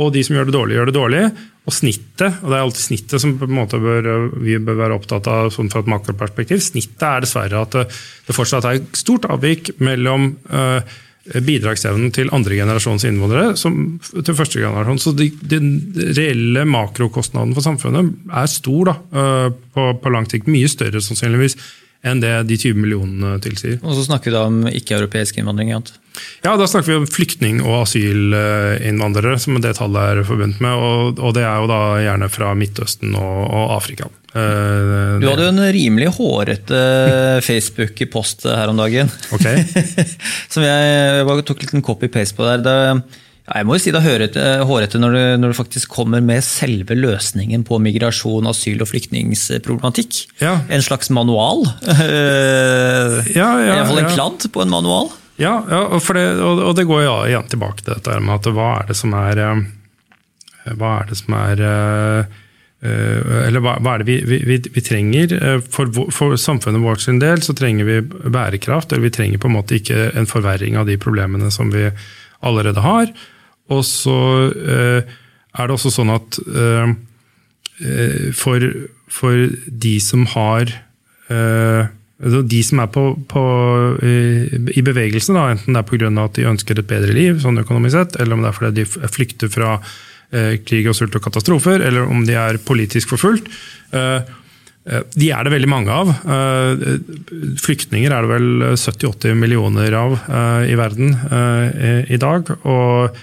Og 0.00 0.12
de 0.14 0.22
som 0.24 0.36
gjør 0.36 0.48
det 0.48 0.54
dårlig, 0.56 0.76
gjør 0.78 0.88
det 0.88 0.96
dårlig. 0.96 1.22
Og 1.62 1.74
snittet, 1.76 2.40
og 2.42 2.48
det 2.48 2.56
er 2.56 2.64
alltid 2.64 2.82
snittet 2.82 3.22
som 3.22 3.36
bør, 3.38 4.08
vi 4.42 4.56
bør 4.58 4.78
være 4.80 4.96
opptatt 4.96 5.28
av 5.30 5.52
sånn 5.54 5.68
fra 5.70 5.84
et 5.84 5.90
makroperspektiv, 5.92 6.58
snittet 6.64 7.04
er 7.06 7.22
dessverre 7.22 7.60
at 7.62 7.76
det, 7.76 8.34
fortsatt 8.34 8.66
er 8.66 8.80
stort 8.98 9.28
avvik 9.30 9.70
mellom 9.84 10.32
uh, 10.50 10.80
bidragsevnen 11.22 12.10
til 12.16 12.32
andre 12.34 12.56
generasjons 12.58 13.04
innvandrere 13.06 13.52
som 13.60 13.76
til 14.10 14.34
første 14.34 14.58
generasjon. 14.58 14.98
Så 15.04 15.14
de, 15.14 15.28
de, 15.38 15.60
de 15.94 16.08
reelle 16.16 16.64
makrokostnaden 16.66 17.54
for 17.54 17.68
samfunnet 17.68 18.10
er 18.32 18.50
stor 18.50 18.90
da, 18.90 18.96
uh, 19.14 19.46
på, 19.76 19.86
på 20.02 20.14
lang 20.16 20.26
sikt. 20.32 20.50
Mye 20.50 20.72
større 20.72 21.04
sannsynligvis 21.04 21.60
enn 22.02 22.22
det 22.22 22.32
de 22.50 22.58
20 22.58 22.78
millionene 22.82 23.36
tilsier. 23.42 23.78
Og 23.82 23.94
så 23.94 24.06
snakker 24.08 24.30
vi 24.30 24.34
da 24.34 24.46
om 24.48 24.62
ikke-europeisk 24.70 25.38
innvandring? 25.38 25.70
Jant. 25.70 25.92
Ja, 26.42 26.56
da 26.58 26.66
snakker 26.68 26.90
vi 26.90 26.98
om 27.00 27.06
flyktning- 27.08 27.62
og 27.62 27.84
asylinnvandrere, 27.84 29.38
som 29.40 29.56
det 29.62 29.76
tallet 29.78 30.18
er 30.18 30.26
forbundet 30.26 30.60
med. 30.64 30.74
Og, 30.74 31.22
og, 31.22 31.30
det 31.36 31.46
er 31.46 31.62
jo 31.62 31.70
da 31.70 31.80
gjerne 32.02 32.28
fra 32.32 32.50
Midtøsten 32.58 33.14
og, 33.14 33.38
og 33.46 33.76
Afrika. 33.78 34.10
Uh, 34.32 35.20
du 35.20 35.26
hadde 35.28 35.44
jo 35.44 35.52
en 35.52 35.64
rimelig 35.76 36.08
hårete 36.16 36.82
Facebook-post 37.48 38.48
her 38.50 38.72
om 38.72 38.80
dagen. 38.80 39.12
Ok. 39.36 39.46
som 40.52 40.64
jeg, 40.66 40.94
jeg 41.22 41.46
tok 41.48 41.64
litt 41.64 41.76
en 41.76 41.86
copy-paste 41.86 42.38
på 42.38 42.48
der. 42.48 42.64
Det, 42.66 42.76
ja, 43.42 43.56
jeg 43.58 43.66
må 43.66 43.74
jo 43.74 43.82
si 43.82 43.90
det 43.90 44.02
er 44.38 44.62
hårete 44.68 45.00
når, 45.02 45.16
når 45.42 45.50
du 45.50 45.56
faktisk 45.58 45.90
kommer 45.96 46.22
med 46.22 46.44
selve 46.46 46.94
løsningen 46.94 47.64
på 47.66 47.80
migrasjon, 47.82 48.46
asyl 48.46 48.84
og 48.84 48.90
flyktningsproblematikk. 48.92 50.20
Ja. 50.38 50.60
En 50.70 50.84
slags 50.84 51.10
manual. 51.10 51.66
ja, 53.40 53.48
ja, 53.58 53.74
Iallfall 53.74 54.04
en 54.04 54.12
kladd 54.14 54.46
på 54.54 54.62
en 54.62 54.70
manual. 54.70 55.10
Ja, 55.40 55.56
ja 55.66 55.82
og, 55.88 56.06
det, 56.14 56.24
og, 56.38 56.70
det 56.78 56.86
går 56.86 57.02
ja, 57.02 57.16
igjen 57.32 57.50
tilbake 57.50 57.82
til 57.82 57.96
dette 57.96 58.20
med 58.22 58.36
at 58.36 58.48
hva 58.54 58.70
er 58.78 58.88
det 58.92 58.98
som 59.00 59.18
er 59.18 59.42
eh, 59.42 59.66
Hva 60.78 60.94
er 61.00 61.10
det 61.10 61.18
som 61.18 61.34
er 61.40 61.66
eh, 61.66 62.40
eller 62.82 63.62
hva, 63.62 63.76
er 63.78 64.02
det 64.02 64.06
vi, 64.08 64.38
vi, 64.46 64.56
vi 64.74 64.82
trenger? 64.82 65.36
For, 65.70 65.90
for, 66.14 66.34
samfunnet 66.38 66.82
vårt 66.82 67.02
sin 67.04 67.20
del 67.22 67.42
så 67.42 67.54
trenger 67.54 67.86
vi 67.86 68.00
bærekraft. 68.02 68.90
eller 68.90 69.06
Vi 69.06 69.14
trenger 69.14 69.42
på 69.42 69.50
en 69.50 69.54
måte 69.54 69.78
ikke 69.78 70.08
en 70.18 70.26
forverring 70.26 70.78
av 70.78 70.90
de 70.90 70.98
problemene 70.98 71.50
som 71.54 71.70
vi 71.70 71.88
allerede 72.42 72.84
har. 72.84 73.12
Og 73.72 73.82
så 73.86 74.18
eh, 74.50 75.08
er 75.52 75.68
det 75.68 75.76
også 75.76 75.92
sånn 75.94 76.12
at 76.12 76.38
eh, 76.42 76.94
eh, 77.86 78.30
for, 78.36 78.68
for, 79.12 79.48
de 79.66 79.96
som 80.02 80.26
har 80.34 80.78
altså 81.32 82.42
de 82.44 82.58
som 82.60 82.82
er 82.82 82.88
på, 82.92 83.02
på, 83.30 83.42
i 84.04 84.82
bevegelse, 84.84 85.32
da, 85.32 85.46
enten 85.54 85.72
det 85.72 85.80
er 85.80 85.86
pga. 85.88 86.10
at 86.20 86.36
de 86.36 86.48
ønsker 86.50 86.78
et 86.78 86.90
bedre 86.90 87.14
liv, 87.16 87.38
sånn 87.40 87.62
økonomisk 87.62 87.96
sett, 87.96 88.18
eller 88.20 88.36
om 88.36 88.44
det 88.44 88.50
er 88.50 88.58
fordi 88.58 88.82
de 88.82 89.08
flykter 89.14 89.48
fra 89.52 89.78
eh, 89.78 90.58
krig 90.62 90.90
og 90.90 90.96
sult 90.98 91.16
og 91.16 91.24
katastrofer, 91.24 91.80
eller 91.80 92.04
om 92.04 92.26
de 92.28 92.36
er 92.38 92.60
politisk 92.62 93.14
forfulgt. 93.14 93.48
Eh, 93.96 94.20
de 94.82 95.28
er 95.30 95.46
det 95.46 95.52
veldig 95.52 95.68
mange 95.70 95.94
av. 95.94 96.08
Flyktninger 97.62 98.10
er 98.10 98.24
det 98.24 98.30
vel 98.32 98.64
70-80 98.74 99.36
millioner 99.38 99.94
av 99.94 100.16
i 100.66 100.74
verden 100.78 101.12
i 102.10 102.18
dag. 102.18 102.50
og 102.66 103.20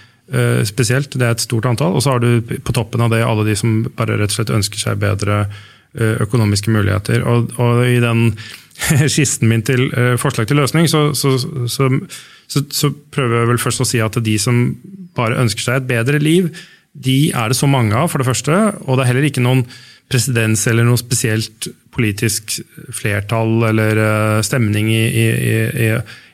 Spesielt, 0.69 1.17
det 1.19 1.25
er 1.27 1.35
et 1.35 1.43
stort 1.43 1.67
antall. 1.67 1.97
Og 1.97 2.05
så 2.05 2.15
har 2.15 2.23
du 2.23 2.39
på 2.39 2.75
toppen 2.75 3.03
av 3.03 3.11
det 3.11 3.25
alle 3.27 3.43
de 3.49 3.57
som 3.59 3.81
bare 3.97 4.15
rett 4.21 4.31
og 4.31 4.37
slett 4.37 4.55
ønsker 4.55 4.79
seg 4.79 5.03
bedre 5.03 5.41
økonomiske 5.99 6.71
muligheter. 6.71 7.27
Og, 7.27 7.51
og 7.59 7.83
i 7.89 7.99
den 8.03 8.29
skissen 9.11 9.49
min 9.51 9.65
til 9.65 9.89
forslag 10.21 10.47
til 10.47 10.61
løsning, 10.61 10.87
så, 10.87 11.09
så, 11.17 11.35
så, 11.67 11.89
så, 12.47 12.91
prøver 13.11 13.41
jeg 13.41 13.51
vel 13.53 13.61
først 13.61 13.83
å 13.83 13.87
si 13.87 14.01
at 14.03 14.19
de 14.23 14.39
som 14.41 14.63
bare 15.17 15.39
ønsker 15.41 15.65
seg 15.65 15.81
et 15.81 15.89
bedre 15.89 16.21
liv, 16.21 16.51
de 16.93 17.29
er 17.35 17.51
det 17.51 17.57
så 17.59 17.69
mange 17.69 17.95
av, 17.95 18.09
for 18.11 18.21
det 18.21 18.29
første. 18.29 18.55
Og 18.87 18.97
det 18.97 19.05
er 19.05 19.11
heller 19.11 19.29
ikke 19.29 19.43
noen 19.45 19.65
presedens 20.09 20.65
eller 20.69 20.87
noe 20.87 20.99
spesielt 20.99 21.69
politisk 21.93 22.59
flertall 22.95 23.69
eller 23.69 23.99
uh, 23.99 24.39
stemning 24.45 24.89
i, 24.93 25.03
i, 25.05 25.27
i, 25.87 25.89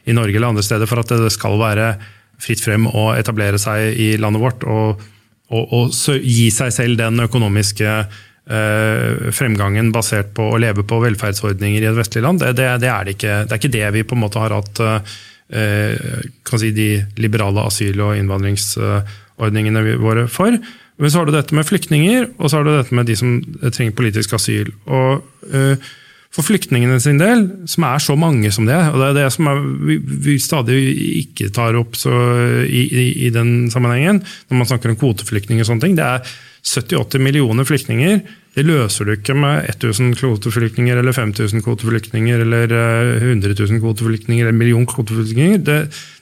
i, 0.06 0.16
Norge 0.16 0.38
eller 0.38 0.54
andre 0.54 0.66
steder 0.66 0.90
for 0.90 1.02
at 1.02 1.16
det 1.16 1.34
skal 1.34 1.60
være 1.60 1.96
fritt 2.42 2.64
frem 2.64 2.88
å 2.88 3.10
etablere 3.16 3.60
seg 3.62 3.96
i 4.00 4.14
landet 4.20 4.44
vårt 4.44 4.64
og, 4.68 5.04
og, 5.52 5.76
og 5.76 5.94
gi 6.20 6.50
seg 6.54 6.74
selv 6.76 7.00
den 7.00 7.24
økonomiske 7.24 7.92
eh, 7.96 9.32
fremgangen 9.36 9.92
basert 9.96 10.34
på 10.36 10.50
å 10.52 10.60
leve 10.62 10.84
på 10.88 11.00
velferdsordninger 11.04 11.84
i 11.84 11.90
et 11.90 11.98
vestlig 11.98 12.26
land. 12.26 12.44
Det, 12.44 12.52
det, 12.60 12.68
det, 12.84 12.92
er, 12.92 13.08
det, 13.08 13.16
ikke, 13.18 13.38
det 13.46 13.56
er 13.56 13.62
ikke 13.62 13.76
det 13.78 13.86
vi 13.96 14.06
på 14.08 14.18
en 14.18 14.24
måte 14.26 14.42
har 14.44 14.56
hatt 14.58 14.84
eh, 14.84 16.22
kan 16.46 16.62
si 16.62 16.74
de 16.76 16.90
liberale 17.22 17.66
asyl- 17.70 18.04
og 18.04 18.18
innvandringsordningene 18.20 19.96
våre 20.02 20.28
for. 20.32 20.60
Men 21.02 21.12
så 21.12 21.20
har 21.20 21.28
du 21.28 21.36
dette 21.36 21.56
med 21.56 21.68
flyktninger, 21.68 22.32
og 22.40 22.50
så 22.50 22.60
har 22.60 22.66
du 22.66 22.74
dette 22.74 22.96
med 22.96 23.10
de 23.10 23.18
som 23.20 23.38
trenger 23.68 23.96
politisk 23.98 24.36
asyl. 24.38 24.72
Og 24.88 25.26
uh, 25.52 25.94
For 26.36 26.44
flyktningene 26.44 26.98
sin 27.00 27.20
del, 27.20 27.46
som 27.72 27.86
er 27.88 28.02
så 28.04 28.16
mange 28.20 28.50
som 28.52 28.66
det, 28.68 28.76
og 28.92 29.00
det 29.00 29.06
er 29.08 29.20
det 29.22 29.28
som 29.32 29.48
er, 29.48 29.62
vi, 29.88 29.96
vi, 30.04 30.34
stadig 30.44 30.80
ikke 31.22 31.48
tar 31.56 31.78
opp 31.80 31.96
i, 31.96 32.82
i, 32.84 33.06
i, 33.24 33.30
den 33.32 33.70
sammenhengen, 33.72 34.20
når 34.50 34.60
man 34.60 34.68
snakker 34.68 34.92
om 34.92 34.98
kvoteflyktninger 35.00 35.64
og 35.64 35.70
sånne 35.70 35.86
ting, 35.86 35.96
det 35.96 36.04
er 36.04 36.34
70-80 36.66 37.24
millioner 37.24 37.64
flyktninger. 37.64 38.20
Det 38.56 38.64
løser 38.64 39.08
du 39.08 39.14
ikke 39.14 39.36
med 39.38 39.70
1000 39.76 40.16
kvoteflyktninger 40.20 40.98
eller 41.00 41.16
5000 41.16 41.64
kvoteflyktninger 41.64 42.44
eller 42.46 42.76
100 43.22 43.56
000 43.60 43.82
kvoteflyktninger 43.84 44.46
eller 44.46 44.56
en 44.56 44.62
million 44.62 44.86
kvoteflyktninger. 44.88 45.58
Det, 45.58 45.80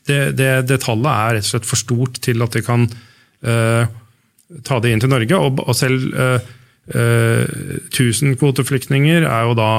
det, 0.10 0.22
det, 0.38 0.52
det, 0.70 0.80
tallet 0.84 1.10
er 1.14 1.38
rett 1.38 1.48
og 1.48 1.52
slett 1.52 1.70
for 1.70 1.80
stort 1.80 2.22
til 2.26 2.42
at 2.44 2.58
det 2.58 2.66
kan 2.66 2.88
uh, 2.90 3.86
ta 4.66 4.80
det 4.84 4.94
inn 4.94 5.02
til 5.04 5.12
Norge. 5.12 5.40
Og, 5.40 5.62
og 5.64 5.76
selv 5.78 6.14
uh, 6.14 6.38
uh, 6.94 7.44
1000 7.90 8.38
kvoteflyktninger 8.42 9.26
er 9.26 9.50
jo 9.50 9.58
da 9.58 9.72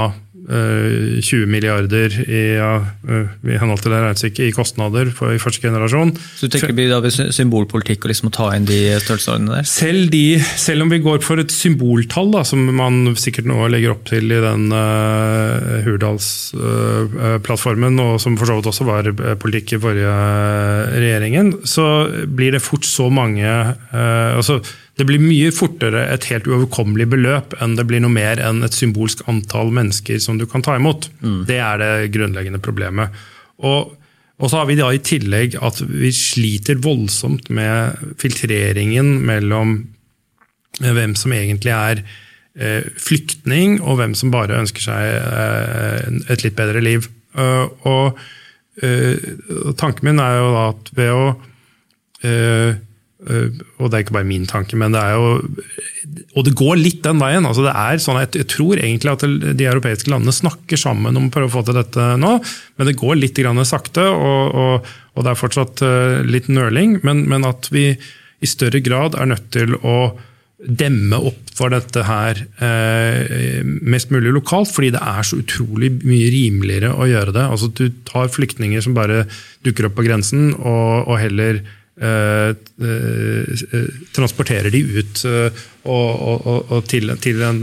20 0.44 1.42
eh, 1.42 1.48
milliarder 1.48 2.12
i, 2.20 2.60
eh, 2.60 3.28
i 3.48 3.56
henhold 3.60 3.80
til 3.80 3.92
det 3.94 4.00
regnestykket, 4.02 4.48
i 4.48 4.52
kostnader 4.52 5.08
for, 5.14 5.32
i 5.32 5.38
første 5.40 5.62
generasjon. 5.64 6.12
Så 6.36 6.46
du 6.46 6.50
tenker 6.52 6.68
det 6.68 6.76
blir 6.76 7.10
symbolpolitikk 7.32 8.04
å 8.04 8.08
liksom 8.10 8.28
å 8.28 8.32
ta 8.34 8.56
inn 8.56 8.66
de 8.68 9.00
størrelsesordene 9.00 9.54
der? 9.56 9.64
Selv, 9.68 10.10
de, 10.12 10.40
selv 10.60 10.82
om 10.84 10.90
vi 10.92 10.98
går 11.04 11.20
for 11.24 11.36
et 11.40 11.52
symboltall, 11.54 12.30
da, 12.34 12.42
som 12.44 12.60
man 12.76 13.16
sikkert 13.20 13.46
nå 13.48 13.68
legger 13.72 13.90
opp 13.94 14.04
til 14.10 14.24
i 14.28 14.44
den 14.44 14.72
uh, 14.74 15.80
Hurdalsplattformen, 15.86 17.94
uh, 18.00 18.04
og 18.14 18.20
som 18.22 18.36
for 18.40 18.46
så 18.50 18.54
vidt 18.58 18.68
også 18.68 18.84
var 18.88 19.02
politikk 19.40 19.66
i 19.78 19.80
forrige 19.80 20.14
regjeringen, 20.92 21.46
så 21.68 21.84
blir 22.28 22.50
det 22.54 22.62
fort 22.64 22.84
så 22.88 23.06
mange 23.12 23.48
uh, 23.48 24.36
altså 24.36 24.60
det 24.94 25.06
blir 25.08 25.22
mye 25.22 25.50
fortere 25.54 26.04
et 26.12 26.28
helt 26.30 26.46
uoverkommelig 26.46 27.08
beløp 27.10 27.56
enn 27.62 27.74
det 27.78 27.86
blir 27.88 28.02
noe 28.04 28.14
mer 28.14 28.38
enn 28.42 28.62
et 28.66 28.76
symbolsk 28.76 29.24
antall 29.30 29.72
mennesker 29.74 30.20
som 30.22 30.38
du 30.38 30.46
kan 30.50 30.62
ta 30.62 30.76
imot. 30.78 31.08
Mm. 31.24 31.40
Det 31.48 31.58
er 31.58 31.80
det 31.82 32.12
grunnleggende 32.14 32.62
problemet. 32.62 33.14
Og, 33.66 33.94
og, 34.38 34.46
så 34.46 34.60
har 34.60 34.68
vi 34.70 34.78
da 34.78 34.92
i 34.94 35.02
tillegg 35.02 35.58
at 35.58 35.82
vi 35.88 36.12
sliter 36.14 36.78
voldsomt 36.84 37.50
med 37.54 38.14
filtreringen 38.22 39.16
mellom 39.26 39.80
hvem 40.78 41.18
som 41.18 41.34
egentlig 41.34 41.74
er 41.74 42.04
eh, 42.58 42.86
flyktning, 42.98 43.80
og 43.82 43.98
hvem 43.98 44.14
som 44.18 44.32
bare 44.34 44.58
ønsker 44.62 44.88
seg 44.88 45.10
eh, 45.10 46.08
et 46.34 46.46
litt 46.46 46.58
bedre 46.58 46.82
liv. 46.82 47.10
Uh, 47.34 47.66
og 47.90 48.18
uh, 48.84 49.72
tanken 49.74 50.06
min 50.06 50.20
er 50.22 50.36
jo 50.38 50.50
da 50.54 50.60
at 50.70 50.90
ved 50.94 51.08
å 51.10 51.24
uh, 51.34 52.76
og 53.24 53.88
det 53.88 53.96
er 53.96 54.02
ikke 54.04 54.16
bare 54.18 54.28
min 54.28 54.44
tanke, 54.48 54.76
men 54.76 54.92
det 54.92 55.00
er 55.00 55.14
jo 55.16 55.28
Og 56.36 56.44
det 56.44 56.56
går 56.58 56.76
litt 56.76 57.00
den 57.04 57.22
veien. 57.22 57.46
altså 57.46 57.64
det 57.64 57.72
er 57.72 58.02
sånn 58.02 58.20
Jeg 58.20 58.48
tror 58.52 58.76
egentlig 58.76 59.12
at 59.14 59.24
de 59.24 59.68
europeiske 59.68 60.10
landene 60.12 60.34
snakker 60.34 60.80
sammen 60.80 61.16
om 61.16 61.30
å 61.30 61.32
prøve 61.32 61.48
å 61.48 61.54
få 61.56 61.64
til 61.64 61.78
dette 61.78 62.10
nå, 62.20 62.34
men 62.76 62.90
det 62.90 62.98
går 63.00 63.16
litt 63.16 63.38
grann 63.38 63.62
sakte, 63.64 64.04
og, 64.04 64.54
og, 64.54 64.92
og 65.14 65.24
det 65.24 65.32
er 65.32 65.40
fortsatt 65.40 65.82
eh, 65.86 66.20
litt 66.28 66.50
nøling. 66.52 66.98
Men, 67.06 67.24
men, 67.30 67.46
at 67.48 67.70
vi 67.72 67.94
i 67.94 68.50
større 68.50 68.82
grad 68.84 69.16
er 69.16 69.30
nødt 69.30 69.46
til 69.54 69.76
å 69.80 70.14
demme 70.64 71.16
opp 71.30 71.52
for 71.54 71.72
dette 71.72 72.02
her 72.04 72.40
eh, 72.64 73.62
mest 73.64 74.12
mulig 74.12 74.34
lokalt, 74.34 74.72
fordi 74.74 74.90
det 74.96 75.00
er 75.00 75.24
så 75.24 75.38
utrolig 75.40 75.92
mye 76.02 76.28
rimeligere 76.34 76.92
å 76.92 77.08
gjøre 77.08 77.36
det. 77.36 77.46
Altså 77.46 77.70
Du 77.72 77.86
tar 78.08 78.32
flyktninger 78.32 78.84
som 78.84 78.96
bare 78.96 79.24
dukker 79.64 79.88
opp 79.88 79.96
på 79.96 80.06
grensen, 80.08 80.52
og, 80.60 81.08
og 81.08 81.18
heller 81.22 81.62
Eh, 81.94 82.48
eh, 82.50 83.03
transporterer 84.16 84.72
de 84.74 84.82
ut 84.98 85.24
eh, 85.28 85.62
og, 85.84 86.08
og, 86.30 86.72
og 86.72 86.88
til, 86.90 87.12
til, 87.22 87.42
en, 87.44 87.62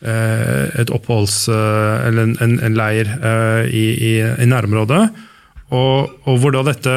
et 0.00 0.92
oppholds... 0.92 1.42
eller 1.50 2.28
en, 2.28 2.36
en, 2.40 2.54
en 2.64 2.76
leir 2.76 3.10
i, 3.68 3.84
i, 4.10 4.14
i 4.20 4.48
nærområdet. 4.48 5.02
Og, 5.70 6.14
og, 6.24 6.38
hvor 6.40 6.54
da 6.56 6.64
dette 6.70 6.94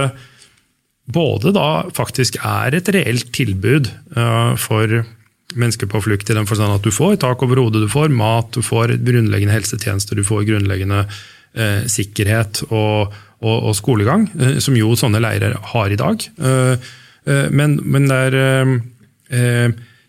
både 1.14 1.52
da 1.56 1.84
faktisk 1.96 2.40
er 2.40 2.76
et 2.78 2.88
reelt 2.96 3.34
tilbud 3.36 3.90
for 4.60 5.04
mennesker 5.60 5.90
på 5.90 6.02
flukt, 6.04 6.30
i 6.30 6.38
den 6.38 6.48
forstand 6.50 6.78
at 6.78 6.86
du 6.86 6.94
får 6.94 7.20
tak 7.24 7.44
over 7.46 7.62
hodet, 7.62 7.84
du 7.84 7.92
får 7.92 8.14
mat, 8.14 8.50
du 8.56 8.64
får 8.66 8.96
grunnleggende 9.06 9.56
helsetjenester, 9.56 10.18
du 10.18 10.26
får 10.28 10.48
grunnleggende 10.50 11.04
eh, 11.04 11.86
sikkerhet 11.92 12.64
og, 12.70 13.14
og, 13.44 13.58
og 13.70 13.78
skolegang, 13.78 14.28
eh, 14.40 14.60
som 14.64 14.78
jo 14.78 14.94
sånne 15.00 15.22
leirer 15.24 15.58
har 15.74 15.94
i 15.94 16.00
dag. 16.00 16.28
Eh, 16.40 16.74
eh, 16.74 16.92
men, 17.26 17.78
men 17.88 18.08
der 18.12 18.36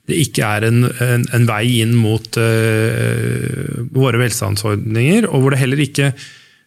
det 0.04 0.16
ikke 0.20 0.44
er 0.44 0.66
en, 0.66 0.82
en, 1.00 1.22
en 1.32 1.44
vei 1.48 1.78
inn 1.80 1.94
mot 1.96 2.36
våre 3.94 4.20
velstandsordninger, 4.20 5.28
og 5.30 5.44
hvor 5.44 5.54
det 5.54 5.60
heller 5.62 5.80
ikke 5.80 6.10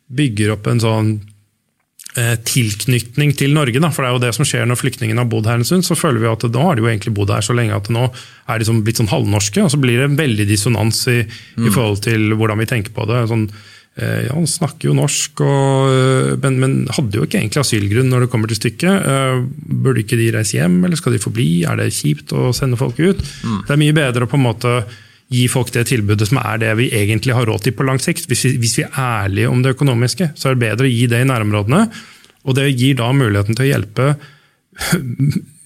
bygger 0.07 0.55
opp 0.55 0.69
en 0.71 0.81
sånn 0.81 1.11
tilknytning 2.17 3.35
til 3.37 3.53
Norge. 3.53 3.77
Da. 3.83 3.91
For 3.93 4.01
det 4.01 4.09
er 4.09 4.15
jo 4.15 4.23
det 4.23 4.33
som 4.33 4.47
skjer 4.47 4.65
når 4.65 4.79
flyktningene 4.79 5.21
har 5.21 5.29
bodd 5.29 5.45
her 5.51 5.59
en 5.59 5.67
stund. 5.67 5.85
Så 5.85 5.99
føler 5.99 6.23
vi 6.23 6.31
at 6.31 6.47
nå 6.49 6.63
har 6.65 6.79
de 6.79 6.81
jo 6.81 6.89
egentlig 6.89 7.13
bodd 7.19 7.29
her 7.35 7.45
så 7.45 7.53
lenge 7.53 7.77
at 7.77 7.91
nå 7.93 8.07
er 8.07 8.55
de 8.55 8.63
liksom 8.63 8.81
blitt 8.87 9.03
sånn 9.03 9.11
halvnorske. 9.11 9.61
Og 9.61 9.69
så 9.69 9.77
blir 9.83 10.01
det 10.01 10.07
en 10.07 10.17
veldig 10.17 10.47
dissonans 10.49 11.03
i, 11.13 11.19
mm. 11.27 11.67
i 11.67 11.73
forhold 11.75 12.01
til 12.07 12.31
hvordan 12.39 12.63
vi 12.63 12.69
tenker 12.71 12.95
på 12.95 13.05
det. 13.11 13.27
Sånn, 13.29 13.45
Eh, 13.51 13.76
ja, 13.97 14.33
han 14.35 14.45
snakker 14.49 14.91
jo 14.91 14.95
norsk, 14.97 15.41
og, 15.41 15.89
eh, 15.89 16.35
men, 16.43 16.59
men, 16.61 16.75
hadde 16.93 17.17
jo 17.17 17.25
ikke 17.25 17.39
egentlig 17.39 17.63
asylgrunn 17.63 18.11
når 18.11 18.25
det 18.25 18.29
kommer 18.33 18.51
til 18.51 18.59
stykket. 18.59 19.09
Eh, 19.09 19.41
burde 19.83 20.03
ikke 20.03 20.19
de 20.19 20.29
reise 20.35 20.59
hjem, 20.59 20.77
eller 20.85 20.99
skal 20.99 21.15
de 21.15 21.23
få 21.23 21.33
bli? 21.33 21.49
Er 21.65 21.79
det 21.79 21.89
kjipt 21.95 22.35
å 22.37 22.51
sende 22.55 22.79
folk 22.79 22.99
ut? 23.01 23.23
Mm. 23.41 23.59
Det 23.65 23.73
er 23.73 23.81
mye 23.81 23.97
bedre 23.97 24.27
å 24.27 24.31
på 24.31 24.37
en 24.37 24.45
måte 24.45 24.75
gi 25.33 25.47
folk 25.51 25.73
det 25.75 25.87
tilbudet 25.89 26.29
som 26.29 26.39
er 26.39 26.61
det 26.61 26.75
vi 26.79 26.91
egentlig 26.95 27.35
har 27.35 27.49
råd 27.49 27.65
til 27.65 27.75
på 27.75 27.87
lang 27.87 27.99
sikt. 27.99 28.29
Hvis 28.29 28.45
vi, 28.45 28.53
hvis 28.61 28.77
vi 28.79 28.85
er 28.85 29.01
ærlige 29.01 29.49
om 29.51 29.65
det 29.65 29.73
økonomiske, 29.75 30.31
så 30.37 30.51
er 30.51 30.55
det 30.55 30.65
bedre 30.67 30.87
å 30.87 30.93
gi 30.93 31.03
det 31.11 31.23
i 31.23 31.27
nærområdene. 31.27 31.83
Og 32.47 32.55
det 32.55 32.69
gir 32.71 32.95
da 33.01 33.09
muligheten 33.11 33.57
til 33.57 33.65
å 33.65 33.71
hjelpe 33.73 34.11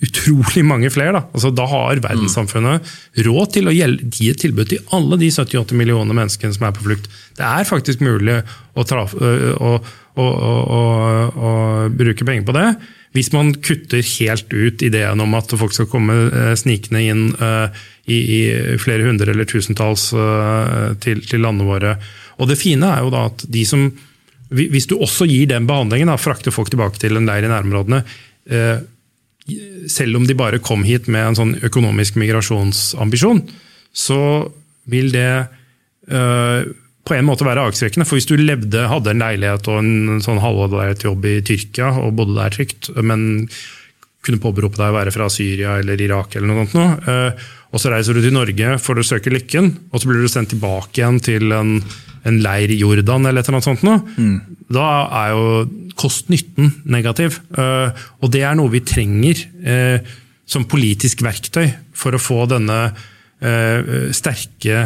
utrolig 0.02 0.64
mange 0.66 0.90
flere. 0.94 1.14
Da, 1.14 1.24
altså, 1.30 1.52
da 1.54 1.68
har 1.70 2.02
verdenssamfunnet 2.02 2.94
råd 3.26 3.52
til 3.56 3.70
å 3.70 3.74
gi 3.76 4.30
et 4.32 4.42
tilbud 4.42 4.72
til 4.72 4.82
alle 4.96 5.20
de 5.22 5.30
78 5.34 5.78
millioner 5.78 6.18
menneskene 6.18 6.56
som 6.56 6.66
er 6.68 6.74
på 6.76 6.86
flukt. 6.88 7.10
Det 7.38 7.46
er 7.46 7.68
faktisk 7.70 8.02
mulig 8.04 8.40
å, 8.74 8.86
traf, 8.88 9.14
å, 9.14 9.76
å, 10.18 10.26
å, 10.26 11.54
bruke 11.94 12.26
penger 12.28 12.48
på 12.48 12.56
det. 12.58 12.68
Hvis 13.12 13.30
man 13.36 13.52
kutter 13.60 14.02
helt 14.08 14.54
ut 14.56 14.82
ideen 14.88 15.22
om 15.22 15.36
at 15.38 15.52
folk 15.60 15.76
skal 15.76 15.90
komme 15.92 16.16
snikende 16.58 17.02
inn 17.04 17.26
i, 18.08 18.18
i 18.18 18.40
flere 18.82 19.04
hundre 19.10 19.34
eller 19.34 19.50
tusentalls 19.50 20.08
til, 21.04 21.20
til 21.28 21.44
landene 21.44 21.68
våre. 21.68 21.98
Og 22.40 22.48
Det 22.50 22.58
fine 22.58 22.88
er 22.88 23.04
jo 23.04 23.12
da 23.14 23.28
at 23.30 23.44
de 23.52 23.66
som 23.68 23.92
Hvis 24.52 24.88
du 24.90 24.98
også 24.98 25.28
gir 25.30 25.46
den 25.48 25.68
behandlingen, 25.68 26.10
da, 26.12 26.18
frakter 26.20 26.52
folk 26.52 26.72
tilbake 26.72 27.00
til 27.00 27.16
en 27.16 27.28
leir 27.28 27.46
i 27.46 27.52
nærområdene 27.52 28.02
selv 29.90 30.20
om 30.20 30.28
de 30.28 30.38
bare 30.38 30.62
kom 30.64 30.84
hit 30.88 31.10
med 31.12 31.32
en 31.32 31.38
sånn 31.40 31.56
økonomisk 31.66 32.20
migrasjonsambisjon, 32.22 33.42
så 33.92 34.22
vil 34.92 35.12
det 35.14 35.32
uh, 36.12 36.62
på 37.02 37.18
en 37.18 37.28
måte 37.28 37.46
være 37.48 37.66
avskrekkende. 37.70 38.08
For 38.08 38.20
hvis 38.20 38.30
du 38.30 38.38
levde, 38.40 38.86
hadde 38.88 39.14
en 39.14 39.24
leilighet 39.24 39.70
og 39.72 39.82
en 39.82 40.22
sånn 40.24 40.42
halvåret 40.44 41.06
jobb 41.08 41.26
i 41.28 41.40
Tyrkia 41.46 41.92
og 42.00 42.16
bodde 42.20 42.38
der 42.38 42.54
trygt, 42.54 42.92
men 43.02 43.50
kunne 44.22 44.42
påberope 44.42 44.78
deg 44.78 44.94
å 44.94 45.00
være 45.00 45.14
fra 45.16 45.28
Syria 45.34 45.80
eller 45.82 46.02
Irak, 46.02 46.38
eller 46.38 46.52
noe 46.52 46.70
sånt, 46.70 47.10
uh, 47.10 47.58
og 47.72 47.80
så 47.80 47.92
reiser 47.94 48.18
du 48.18 48.22
til 48.24 48.36
Norge 48.36 48.76
for 48.84 49.00
å 49.00 49.06
søke 49.06 49.32
lykken, 49.32 49.72
og 49.92 50.02
så 50.02 50.10
blir 50.10 50.22
du 50.22 50.32
sendt 50.32 50.52
tilbake 50.54 51.00
igjen 51.00 51.22
til 51.24 51.54
en 51.56 51.78
en 52.28 52.42
leir 52.44 52.72
i 52.74 52.80
Jordan 52.82 53.26
eller 53.26 53.42
et 53.42 53.48
eller 53.50 53.60
annet 53.60 53.70
sånt 53.70 53.86
noe, 53.86 54.02
mm. 54.16 54.58
da 54.74 54.88
er 55.22 55.32
jo 55.34 55.46
kost-nytten 56.02 56.74
negativ. 56.92 57.40
Uh, 57.56 57.94
og 58.22 58.34
det 58.34 58.44
er 58.48 58.58
noe 58.58 58.72
vi 58.74 58.84
trenger 58.86 59.46
uh, 59.66 60.12
som 60.50 60.68
politisk 60.70 61.24
verktøy 61.26 61.70
for 61.98 62.16
å 62.16 62.22
få 62.22 62.44
denne 62.52 62.82
uh, 62.92 64.12
sterke 64.16 64.86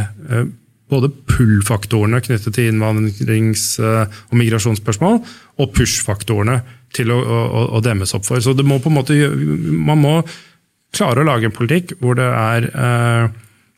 både 0.91 1.09
pull-faktorene 1.31 2.19
knyttet 2.21 2.53
til 2.53 2.67
innvandrings- 2.69 3.79
og 3.81 4.35
migrasjonsspørsmål, 4.37 5.15
og 5.57 5.71
push-faktorene 5.73 6.59
til 6.93 7.09
å, 7.09 7.17
å, 7.17 7.63
å, 7.73 7.81
demmes 7.83 8.13
opp 8.13 8.27
for. 8.27 8.37
Så 8.43 8.53
det 8.53 8.67
må 8.67 8.77
på 8.83 8.91
en 8.91 8.97
måte, 8.99 9.17
man 9.65 9.97
må 10.03 10.13
klare 10.95 11.23
å 11.23 11.27
lage 11.27 11.49
en 11.49 11.55
politikk 11.55 11.95
hvor 11.99 12.19
det 12.19 12.27
er 12.29 12.69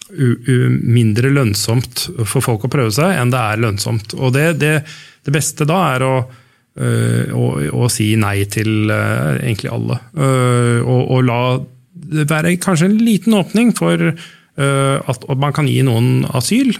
mindre 0.09 1.31
lønnsomt 1.35 2.07
for 2.23 2.43
folk 2.43 2.67
å 2.67 2.71
prøve 2.71 2.93
seg 2.95 3.17
enn 3.19 3.31
det 3.33 3.41
er 3.41 3.63
lønnsomt. 3.63 4.15
Og 4.15 4.33
det, 4.35 4.53
det, 4.61 4.75
det 5.27 5.33
beste 5.35 5.67
da 5.67 5.79
er 5.95 6.05
å, 6.05 6.13
øh, 6.79 7.33
å, 7.35 7.49
å, 7.75 7.89
si 7.91 8.13
nei 8.19 8.45
til 8.51 8.87
uh, 8.91 9.35
egentlig 9.41 9.73
alle. 9.73 9.99
Uh, 10.15 10.79
og, 10.85 11.01
og, 11.01 11.19
la 11.27 11.41
det 12.07 12.27
være 12.29 12.55
kanskje 12.63 12.87
en 12.87 12.99
liten 13.03 13.35
åpning 13.35 13.75
for 13.75 14.13
at, 14.57 15.25
man 15.37 15.53
kan 15.53 15.67
gi 15.69 15.83
noen 15.85 16.23
asyl. 16.33 16.71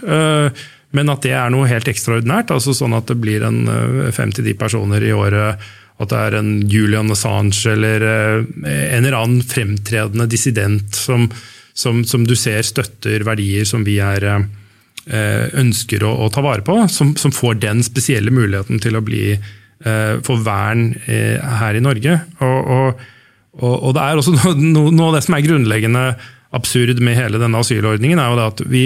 men 0.96 1.10
at 1.12 1.20
det 1.22 1.34
er 1.36 1.52
noe 1.52 1.68
helt 1.70 1.86
ekstraordinært, 1.90 2.50
altså 2.50 2.72
sånn 2.74 2.96
at 2.96 3.06
det 3.06 3.14
blir 3.20 3.44
en 3.46 3.60
fem 4.14 4.32
til 4.34 4.48
ti 4.48 4.54
personer 4.58 5.04
i 5.04 5.12
året 5.14 5.62
at 5.98 6.10
det 6.10 6.22
er 6.22 6.36
en 6.40 6.50
Julian 6.70 7.12
Assange 7.14 7.70
eller 7.70 8.06
en 8.08 9.04
eller 9.04 9.18
annen 9.20 9.44
fremtredende 9.46 10.26
dissident 10.32 10.96
som, 10.96 11.28
som, 11.78 12.02
som, 12.06 12.24
du 12.26 12.34
ser 12.38 12.64
støtter 12.66 13.22
verdier 13.26 13.66
som 13.68 13.84
vi 13.86 13.98
er, 14.02 14.26
eh, 14.26 15.44
ønsker 15.60 16.02
å, 16.06 16.14
å, 16.24 16.30
ta 16.34 16.42
vare 16.44 16.64
på, 16.66 16.80
som, 16.90 17.14
som, 17.20 17.34
får 17.34 17.60
den 17.62 17.84
spesielle 17.86 18.34
muligheten 18.34 18.82
til 18.82 18.98
å 18.98 19.04
bli, 19.04 19.30
eh, 19.36 20.14
få 20.26 20.40
vern 20.46 20.90
eh, 21.06 21.38
her 21.62 21.78
i 21.78 21.84
Norge. 21.84 22.18
Og, 22.42 22.72
og, 22.74 23.06
og, 23.62 23.92
det 23.94 24.04
er 24.04 24.18
også 24.18 24.34
noe, 24.74 24.90
noe, 24.90 25.06
av 25.10 25.18
det 25.18 25.22
som 25.28 25.38
er 25.38 25.46
grunnleggende 25.46 26.08
absurd 26.56 27.02
med 27.04 27.18
hele 27.18 27.40
denne 27.40 27.62
asylordningen, 27.62 28.18
er 28.18 28.32
jo 28.32 28.44
at 28.48 28.64
vi, 28.66 28.84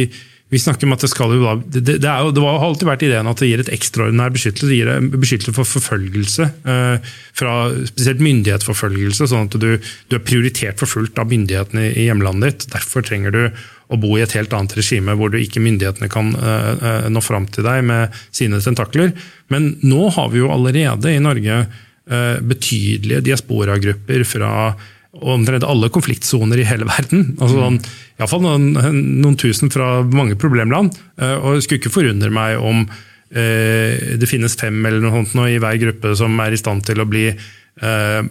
vi 0.53 0.61
snakker 0.61 0.85
om 0.85 0.93
at 0.93 1.01
det 1.01 1.09
skal 1.09 1.33
jo 1.33 1.41
da, 1.41 1.53
det, 1.65 1.81
det, 1.89 1.97
jo, 2.05 2.33
det, 2.37 2.43
har 2.45 2.65
alltid 2.67 2.89
vært 2.91 3.05
ideen 3.07 3.29
at 3.31 3.41
det 3.41 3.47
gir 3.49 3.63
et 3.63 3.71
ekstraordinær 3.73 4.35
beskyttelse. 4.35 4.69
Det 4.69 4.77
gir 4.77 5.07
beskyttelse 5.15 5.55
for 5.57 5.71
forfølgelse. 5.79 6.49
Eh, 6.69 7.13
fra 7.39 7.55
Spesielt 7.89 8.21
myndighetsforfølgelse, 8.21 9.31
sånn 9.31 9.49
at 9.49 9.57
du, 9.63 9.71
du 9.81 10.19
er 10.19 10.27
prioritert 10.27 10.83
forfulgt 10.83 11.17
av 11.23 11.33
myndighetene 11.33 11.87
i 11.97 12.05
hjemlandet 12.11 12.51
ditt. 12.67 12.69
Derfor 12.75 13.07
trenger 13.07 13.33
du 13.33 13.41
å 13.93 13.99
bo 14.01 14.13
i 14.19 14.25
et 14.25 14.37
helt 14.37 14.53
annet 14.57 14.77
regime 14.77 15.17
hvor 15.17 15.33
du 15.33 15.39
ikke 15.41 15.63
myndighetene 15.65 16.13
kan 16.13 16.35
eh, 16.37 17.09
nå 17.09 17.25
fram 17.25 17.49
til 17.49 17.65
deg 17.65 17.81
med 17.89 18.23
sine 18.29 18.61
tentakler. 18.61 19.17
Men 19.53 19.79
nå 19.81 20.11
har 20.19 20.33
vi 20.35 20.45
jo 20.45 20.53
allerede 20.53 21.17
i 21.17 21.23
Norge 21.25 21.63
eh, 21.65 22.37
betydelige 22.45 23.25
diasporagrupper 23.31 24.29
fra 24.29 24.53
omtrent 25.13 25.67
alle 25.69 25.91
konfliktsoner 25.93 26.61
i 26.61 26.67
hele 26.67 26.89
verden. 26.89 27.35
altså 27.39 27.71
mm. 27.71 27.81
Iallfall 28.19 28.45
noen, 28.45 28.69
noen 29.21 29.39
tusen 29.41 29.73
fra 29.73 30.03
mange 30.09 30.39
problemland. 30.41 30.95
Uh, 31.21 31.37
og 31.37 31.57
Det 31.57 31.67
skulle 31.67 31.83
ikke 31.83 31.97
forundre 32.01 32.33
meg 32.33 32.61
om 32.61 32.87
det 33.33 34.27
finnes 34.29 34.53
fem 34.61 34.75
eller 34.85 35.01
noe 35.01 35.15
sånt 35.15 35.31
nå 35.39 35.47
i 35.49 35.55
hver 35.57 35.79
gruppe 35.81 36.11
som 36.21 36.35
er 36.45 36.53
i 36.53 36.59
stand 36.61 36.83
til 36.85 37.01
å 37.01 37.07
bli 37.09 37.31
Eh, 37.81 38.25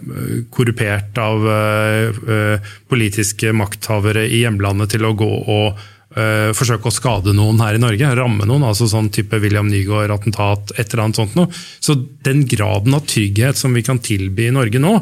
korrupert 0.50 1.18
av 1.18 1.48
eh, 1.50 2.68
politiske 2.88 3.50
makthavere 3.52 4.22
i 4.30 4.44
hjemlandet 4.44 4.94
til 4.94 5.02
å 5.04 5.10
gå 5.18 5.26
og 5.26 5.80
eh, 6.14 6.52
forsøke 6.54 6.86
å 6.86 6.94
skade 6.94 7.34
noen 7.34 7.58
her 7.60 7.74
i 7.74 7.82
Norge. 7.82 8.12
Ramme 8.16 8.46
noen, 8.46 8.62
altså 8.68 8.86
sånn 8.88 9.10
type 9.12 9.40
William 9.42 9.66
Nygaard-attentat, 9.68 10.76
et 10.78 10.86
eller 10.86 11.04
annet 11.04 11.18
sånt 11.18 11.34
noe. 11.36 11.50
Så 11.82 11.98
den 12.22 12.46
graden 12.48 12.94
av 12.94 13.02
trygghet 13.10 13.58
som 13.58 13.74
vi 13.74 13.82
kan 13.84 13.98
tilby 14.00 14.46
i 14.46 14.54
Norge 14.54 14.80
nå, 14.80 14.94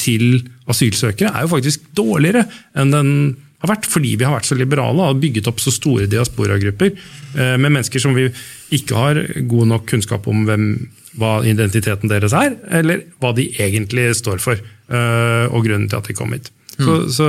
til 0.00 0.44
asylsøkere, 0.70 1.32
er 1.32 1.46
jo 1.46 1.54
faktisk 1.54 1.88
dårligere 1.96 2.44
enn 2.76 2.94
den 2.94 3.10
har 3.62 3.70
vært, 3.72 3.88
fordi 3.88 4.16
vi 4.20 4.26
har 4.26 4.34
vært 4.36 4.48
så 4.50 4.58
liberale 4.58 5.06
og 5.08 5.22
bygget 5.22 5.48
opp 5.48 5.62
så 5.62 5.72
store 5.72 6.04
diasporagrupper 6.12 6.92
med 7.56 7.70
mennesker 7.70 8.02
som 8.02 8.12
vi 8.12 8.26
ikke 8.76 8.98
har 8.98 9.20
god 9.48 9.70
nok 9.70 9.86
kunnskap 9.88 10.28
om 10.28 10.44
hvem 10.44 10.66
hva 11.20 11.38
identiteten 11.48 12.10
deres 12.10 12.34
er, 12.36 12.56
eller 12.80 13.04
hva 13.22 13.32
de 13.36 13.48
egentlig 13.62 14.10
står 14.18 14.42
for, 14.42 14.60
øh, 14.60 15.46
og 15.48 15.64
grunnen 15.64 15.88
til 15.88 16.00
at 16.00 16.08
de 16.10 16.16
kom 16.16 16.34
hit. 16.36 16.50
Mm. 16.76 16.86
Så, 16.86 16.96
så, 17.12 17.28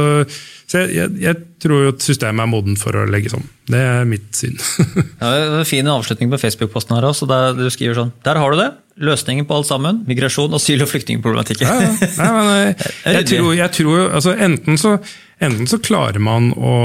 så 0.68 0.84
jeg, 0.92 1.13
jeg, 1.24 1.44
tror 1.63 1.86
jo 1.86 1.92
at 1.94 2.04
systemet 2.04 2.44
er 2.44 2.50
modent 2.51 2.80
for 2.82 2.96
å 3.00 3.06
legges 3.10 3.34
om. 3.38 3.46
Det 3.72 3.80
er 3.80 4.08
mitt 4.10 4.27
syn. 4.38 4.58
ja, 5.22 5.30
det 5.32 5.38
er 5.39 5.56
en 5.62 5.68
Fin 5.70 5.89
avslutning 5.89 6.30
på 6.34 6.39
Facebook-posten 6.42 6.98
her 6.98 7.08
også, 7.08 7.30
der 7.30 7.56
du 7.58 7.66
skriver 7.74 7.98
sånn 7.98 8.12
Der 8.27 8.39
har 8.42 8.54
du 8.54 8.62
det! 8.62 8.70
Løsningen 8.98 9.46
på 9.46 9.60
alt 9.60 9.70
sammen. 9.70 10.01
Migrasjon, 10.10 10.54
asyl- 10.58 10.82
og 10.86 10.89
flyktningproblematikken. 10.89 11.68
ja, 11.70 11.75
ja. 11.86 12.10
Nei, 12.20 12.30
men, 12.34 12.50
jeg, 12.58 13.20
jeg, 13.20 13.27
tror, 13.32 13.51
jeg 13.58 13.75
tror 13.77 14.00
altså, 14.08 14.34
enten, 14.48 14.82
så, 14.82 14.96
enten 15.44 15.70
så 15.70 15.82
klarer 15.82 16.22
man 16.24 16.50
å 16.58 16.77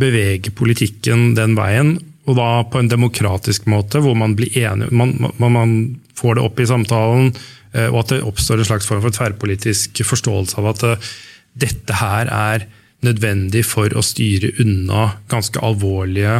bevege 0.00 0.50
politikken 0.54 1.32
den 1.38 1.54
veien, 1.58 1.96
og 2.24 2.38
da 2.38 2.48
på 2.66 2.80
en 2.80 2.88
demokratisk 2.90 3.68
måte, 3.70 4.00
hvor 4.02 4.16
man 4.18 4.34
blir 4.38 4.54
enig, 4.58 4.88
man, 4.90 5.14
man, 5.38 5.52
man 5.52 5.76
får 6.18 6.38
det 6.38 6.46
opp 6.46 6.60
i 6.60 6.68
samtalen, 6.68 7.30
eh, 7.74 7.90
og 7.90 8.00
at 8.04 8.14
det 8.14 8.24
oppstår 8.26 8.62
en 8.62 8.70
slags 8.70 8.88
form 8.88 9.02
for 9.04 9.14
tverrpolitisk 9.14 10.02
forståelse 10.08 10.58
av 10.62 10.70
at 10.72 10.84
eh, 10.88 11.12
dette 11.54 11.98
her 12.00 12.30
er 12.30 12.66
nødvendig 13.04 13.64
for 13.68 13.92
å 13.92 14.02
styre 14.04 14.54
unna 14.62 15.10
ganske 15.30 15.60
alvorlige 15.64 16.38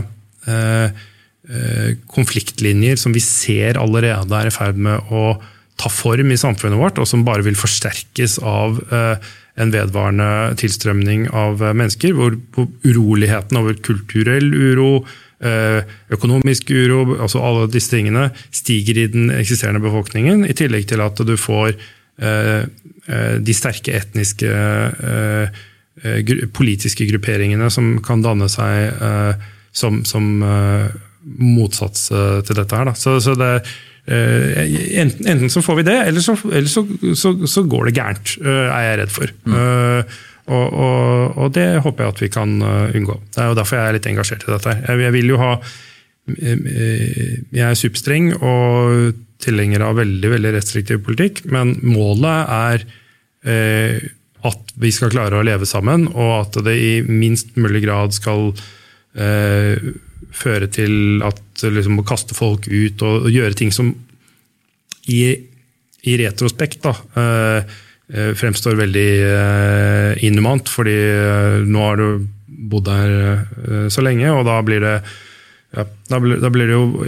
eh, 0.48 0.86
eh, 0.88 1.90
konfliktlinjer 2.10 3.00
som 3.00 3.14
vi 3.14 3.22
ser 3.24 3.78
allerede 3.80 4.38
er 4.38 4.48
i 4.48 4.54
ferd 4.54 4.80
med 4.80 5.12
å 5.12 5.36
ta 5.80 5.90
form 5.90 6.30
i 6.30 6.38
samfunnet 6.38 6.78
vårt, 6.78 7.00
og 7.02 7.08
som 7.10 7.24
bare 7.26 7.44
vil 7.46 7.58
forsterkes 7.58 8.38
av 8.46 8.78
eh, 8.94 9.32
en 9.60 9.70
vedvarende 9.74 10.54
tilstrømning 10.58 11.28
av 11.34 11.60
mennesker, 11.62 12.14
hvor, 12.16 12.38
hvor 12.54 12.70
uroligheten 12.86 13.58
over 13.60 13.76
kulturell 13.86 14.50
uro, 14.54 15.04
Eh, 15.44 15.82
økonomisk 16.14 16.70
uro, 16.72 17.18
altså 17.20 17.42
alle 17.44 17.66
disse 17.68 17.92
tingene, 17.92 18.30
stiger 18.54 19.02
i 19.02 19.10
den 19.12 19.28
eksisterende 19.34 19.82
befolkningen. 19.84 20.46
I 20.48 20.56
tillegg 20.56 20.86
til 20.88 21.02
at 21.04 21.20
du 21.20 21.34
får 21.36 21.74
eh, 21.74 21.74
eh, 21.74 21.82
de 22.14 23.54
sterke 23.56 23.90
etniske 23.98 24.50
politiske 26.54 27.08
grupperingene 27.08 27.66
som 27.74 27.88
kan 28.06 28.22
danne 28.22 28.46
seg 28.52 28.94
som, 29.74 29.98
som 30.06 30.28
motsats 30.38 32.06
til 32.14 32.60
dette 32.60 32.78
her. 32.78 32.92
Så, 32.94 33.16
så 33.24 33.34
det, 33.34 33.50
enten, 34.06 35.26
enten, 35.26 35.50
så 35.50 35.64
får 35.66 35.80
vi 35.80 35.86
det, 35.90 35.96
eller 36.12 36.22
så, 36.22 36.36
eller 36.46 36.70
så, 36.70 36.86
så, 37.18 37.34
så 37.50 37.66
går 37.66 37.90
det 37.90 37.96
gærent, 37.98 38.36
er 38.46 38.86
jeg 38.86 39.02
redd 39.02 39.14
for. 39.16 39.34
Mm. 39.42 40.14
Og, 40.44 40.72
og, 40.76 41.36
og, 41.38 41.52
det 41.56 41.80
håper 41.80 42.04
jeg 42.04 42.14
at 42.14 42.22
vi 42.22 42.30
kan 42.32 42.56
uh, 42.60 42.92
unngå. 42.92 43.16
Det 43.32 43.40
er 43.40 43.50
jo 43.50 43.56
derfor 43.56 43.78
jeg 43.78 43.88
er 43.88 43.96
litt 43.96 44.08
engasjert 44.10 44.44
i 44.44 44.52
dette. 44.52 44.76
Jeg, 44.82 45.00
jeg 45.06 45.14
vil 45.16 45.30
jo 45.32 45.38
ha 45.40 45.52
eh, 45.56 46.66
Jeg 47.54 47.64
er 47.70 47.78
superstreng 47.80 48.34
og 48.36 49.14
tilhenger 49.44 49.84
av 49.86 49.98
veldig 50.00 50.32
veldig 50.36 50.54
restriktiv 50.56 51.02
politikk, 51.06 51.44
men 51.52 51.76
målet 51.86 52.52
er 52.54 52.86
eh, 53.44 54.10
at 54.44 54.74
vi 54.80 54.90
skal 54.92 55.12
klare 55.14 55.40
å 55.40 55.46
leve 55.46 55.68
sammen, 55.68 56.08
og 56.12 56.32
at 56.40 56.58
det 56.66 56.74
i 56.76 56.94
minst 57.06 57.54
mulig 57.56 57.84
grad 57.86 58.16
skal 58.16 58.50
eh, 59.16 59.80
føre 60.34 60.68
til 60.72 61.24
at 61.24 61.64
liksom, 61.64 62.00
å 62.00 62.08
kaste 62.08 62.36
folk 62.36 62.68
ut 62.68 63.04
og, 63.06 63.28
og 63.28 63.32
gjøre 63.32 63.56
ting 63.60 63.72
som 63.72 63.94
i, 65.08 65.22
i 66.04 66.18
retrospekt 66.20 66.84
da, 66.84 66.96
eh, 67.20 67.74
Eh, 68.12 68.34
fremstår 68.36 68.76
veldig 68.76 69.10
eh, 69.24 70.24
inhumant, 70.26 70.68
fordi 70.68 70.92
eh, 70.92 71.62
nå 71.64 71.84
har 71.86 71.96
du 71.96 72.26
bodd 72.46 72.88
her 72.92 73.88
så 73.92 74.02
lenge, 74.04 74.28
og 74.30 74.44
da 74.46 74.58
blir 74.64 74.82
det 74.84 74.98
ja, 75.74 75.84
da, 76.08 76.20
blir, 76.22 76.38
da, 76.42 76.50
blir, 76.54 76.70
det 76.70 76.76
jo 76.76 77.06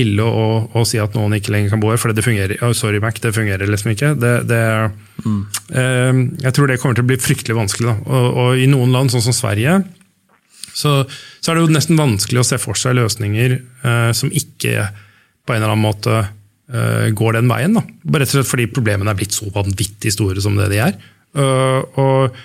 ille 0.00 0.24
å, 0.24 0.46
å, 0.74 0.82
si 0.88 0.98
at 0.98 1.14
noen 1.14 1.36
ikke 1.36 1.52
lenger 1.54 1.74
kan 1.74 1.82
bo 1.82 1.92
her, 1.92 2.00
for 2.02 2.14
det 2.14 2.24
fungerer. 2.26 2.58
Oh, 2.66 2.74
sorry, 2.76 2.98
Mac, 3.02 3.20
det 3.22 3.34
fungerer 3.36 3.70
liksom 3.70 3.92
ikke. 3.92 4.14
Det, 4.18 4.32
det, 4.50 4.62
mm. 5.22 5.38
eh, 5.70 6.22
jeg 6.46 6.56
tror 6.56 6.70
det 6.70 6.80
kommer 6.82 6.98
til 6.98 7.06
å 7.06 7.10
bli 7.12 7.20
fryktelig 7.22 7.58
vanskelig. 7.58 7.94
Og, 8.08 8.26
og, 8.28 8.50
i 8.58 8.66
noen 8.70 8.94
land, 8.94 9.12
sånn 9.14 9.24
som 9.28 9.36
Sverige, 9.36 9.78
så, 10.72 11.00
så, 11.06 11.50
er 11.50 11.58
det 11.58 11.64
jo 11.64 11.76
nesten 11.76 11.98
vanskelig 11.98 12.42
å 12.42 12.48
se 12.50 12.58
for 12.62 12.78
seg 12.78 12.98
løsninger 12.98 13.56
eh, 13.58 14.10
som 14.14 14.34
ikke 14.34 14.90
på 15.46 15.54
en 15.54 15.62
eller 15.62 15.72
annen 15.72 15.86
måte 15.86 16.18
eh, 16.18 17.08
går 17.16 17.38
den 17.38 17.50
veien. 17.50 17.78
Da. 17.78 17.86
Rett 18.18 18.32
og 18.32 18.36
slett 18.40 18.50
fordi 18.50 18.68
problemene 18.72 19.14
er 19.14 19.18
blitt 19.18 19.36
så 19.36 19.48
vanvittig 19.54 20.14
store 20.14 20.42
som 20.44 20.58
det 20.58 20.70
de 20.74 20.82
er. 20.90 20.98
Uh, 21.36 21.84
og, 22.00 22.38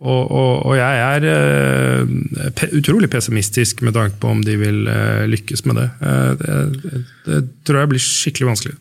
og, 0.00 0.30
og, 0.30 0.50
og, 0.66 0.74
jeg 0.76 0.98
er 1.16 1.24
uh, 1.24 2.50
pe 2.56 2.68
utrolig 2.76 3.08
pessimistisk 3.10 3.80
med 3.86 3.96
tanke 3.96 4.20
på 4.20 4.28
om 4.28 4.42
de 4.44 4.58
vil 4.60 4.82
lykkes 5.32 5.64
med 5.64 5.80
det. 5.80 5.86
det. 6.42 7.04
Det 7.26 7.38
tror 7.64 7.80
jeg 7.80 7.92
blir 7.94 8.04
skikkelig 8.04 8.50
vanskelig. 8.52 8.76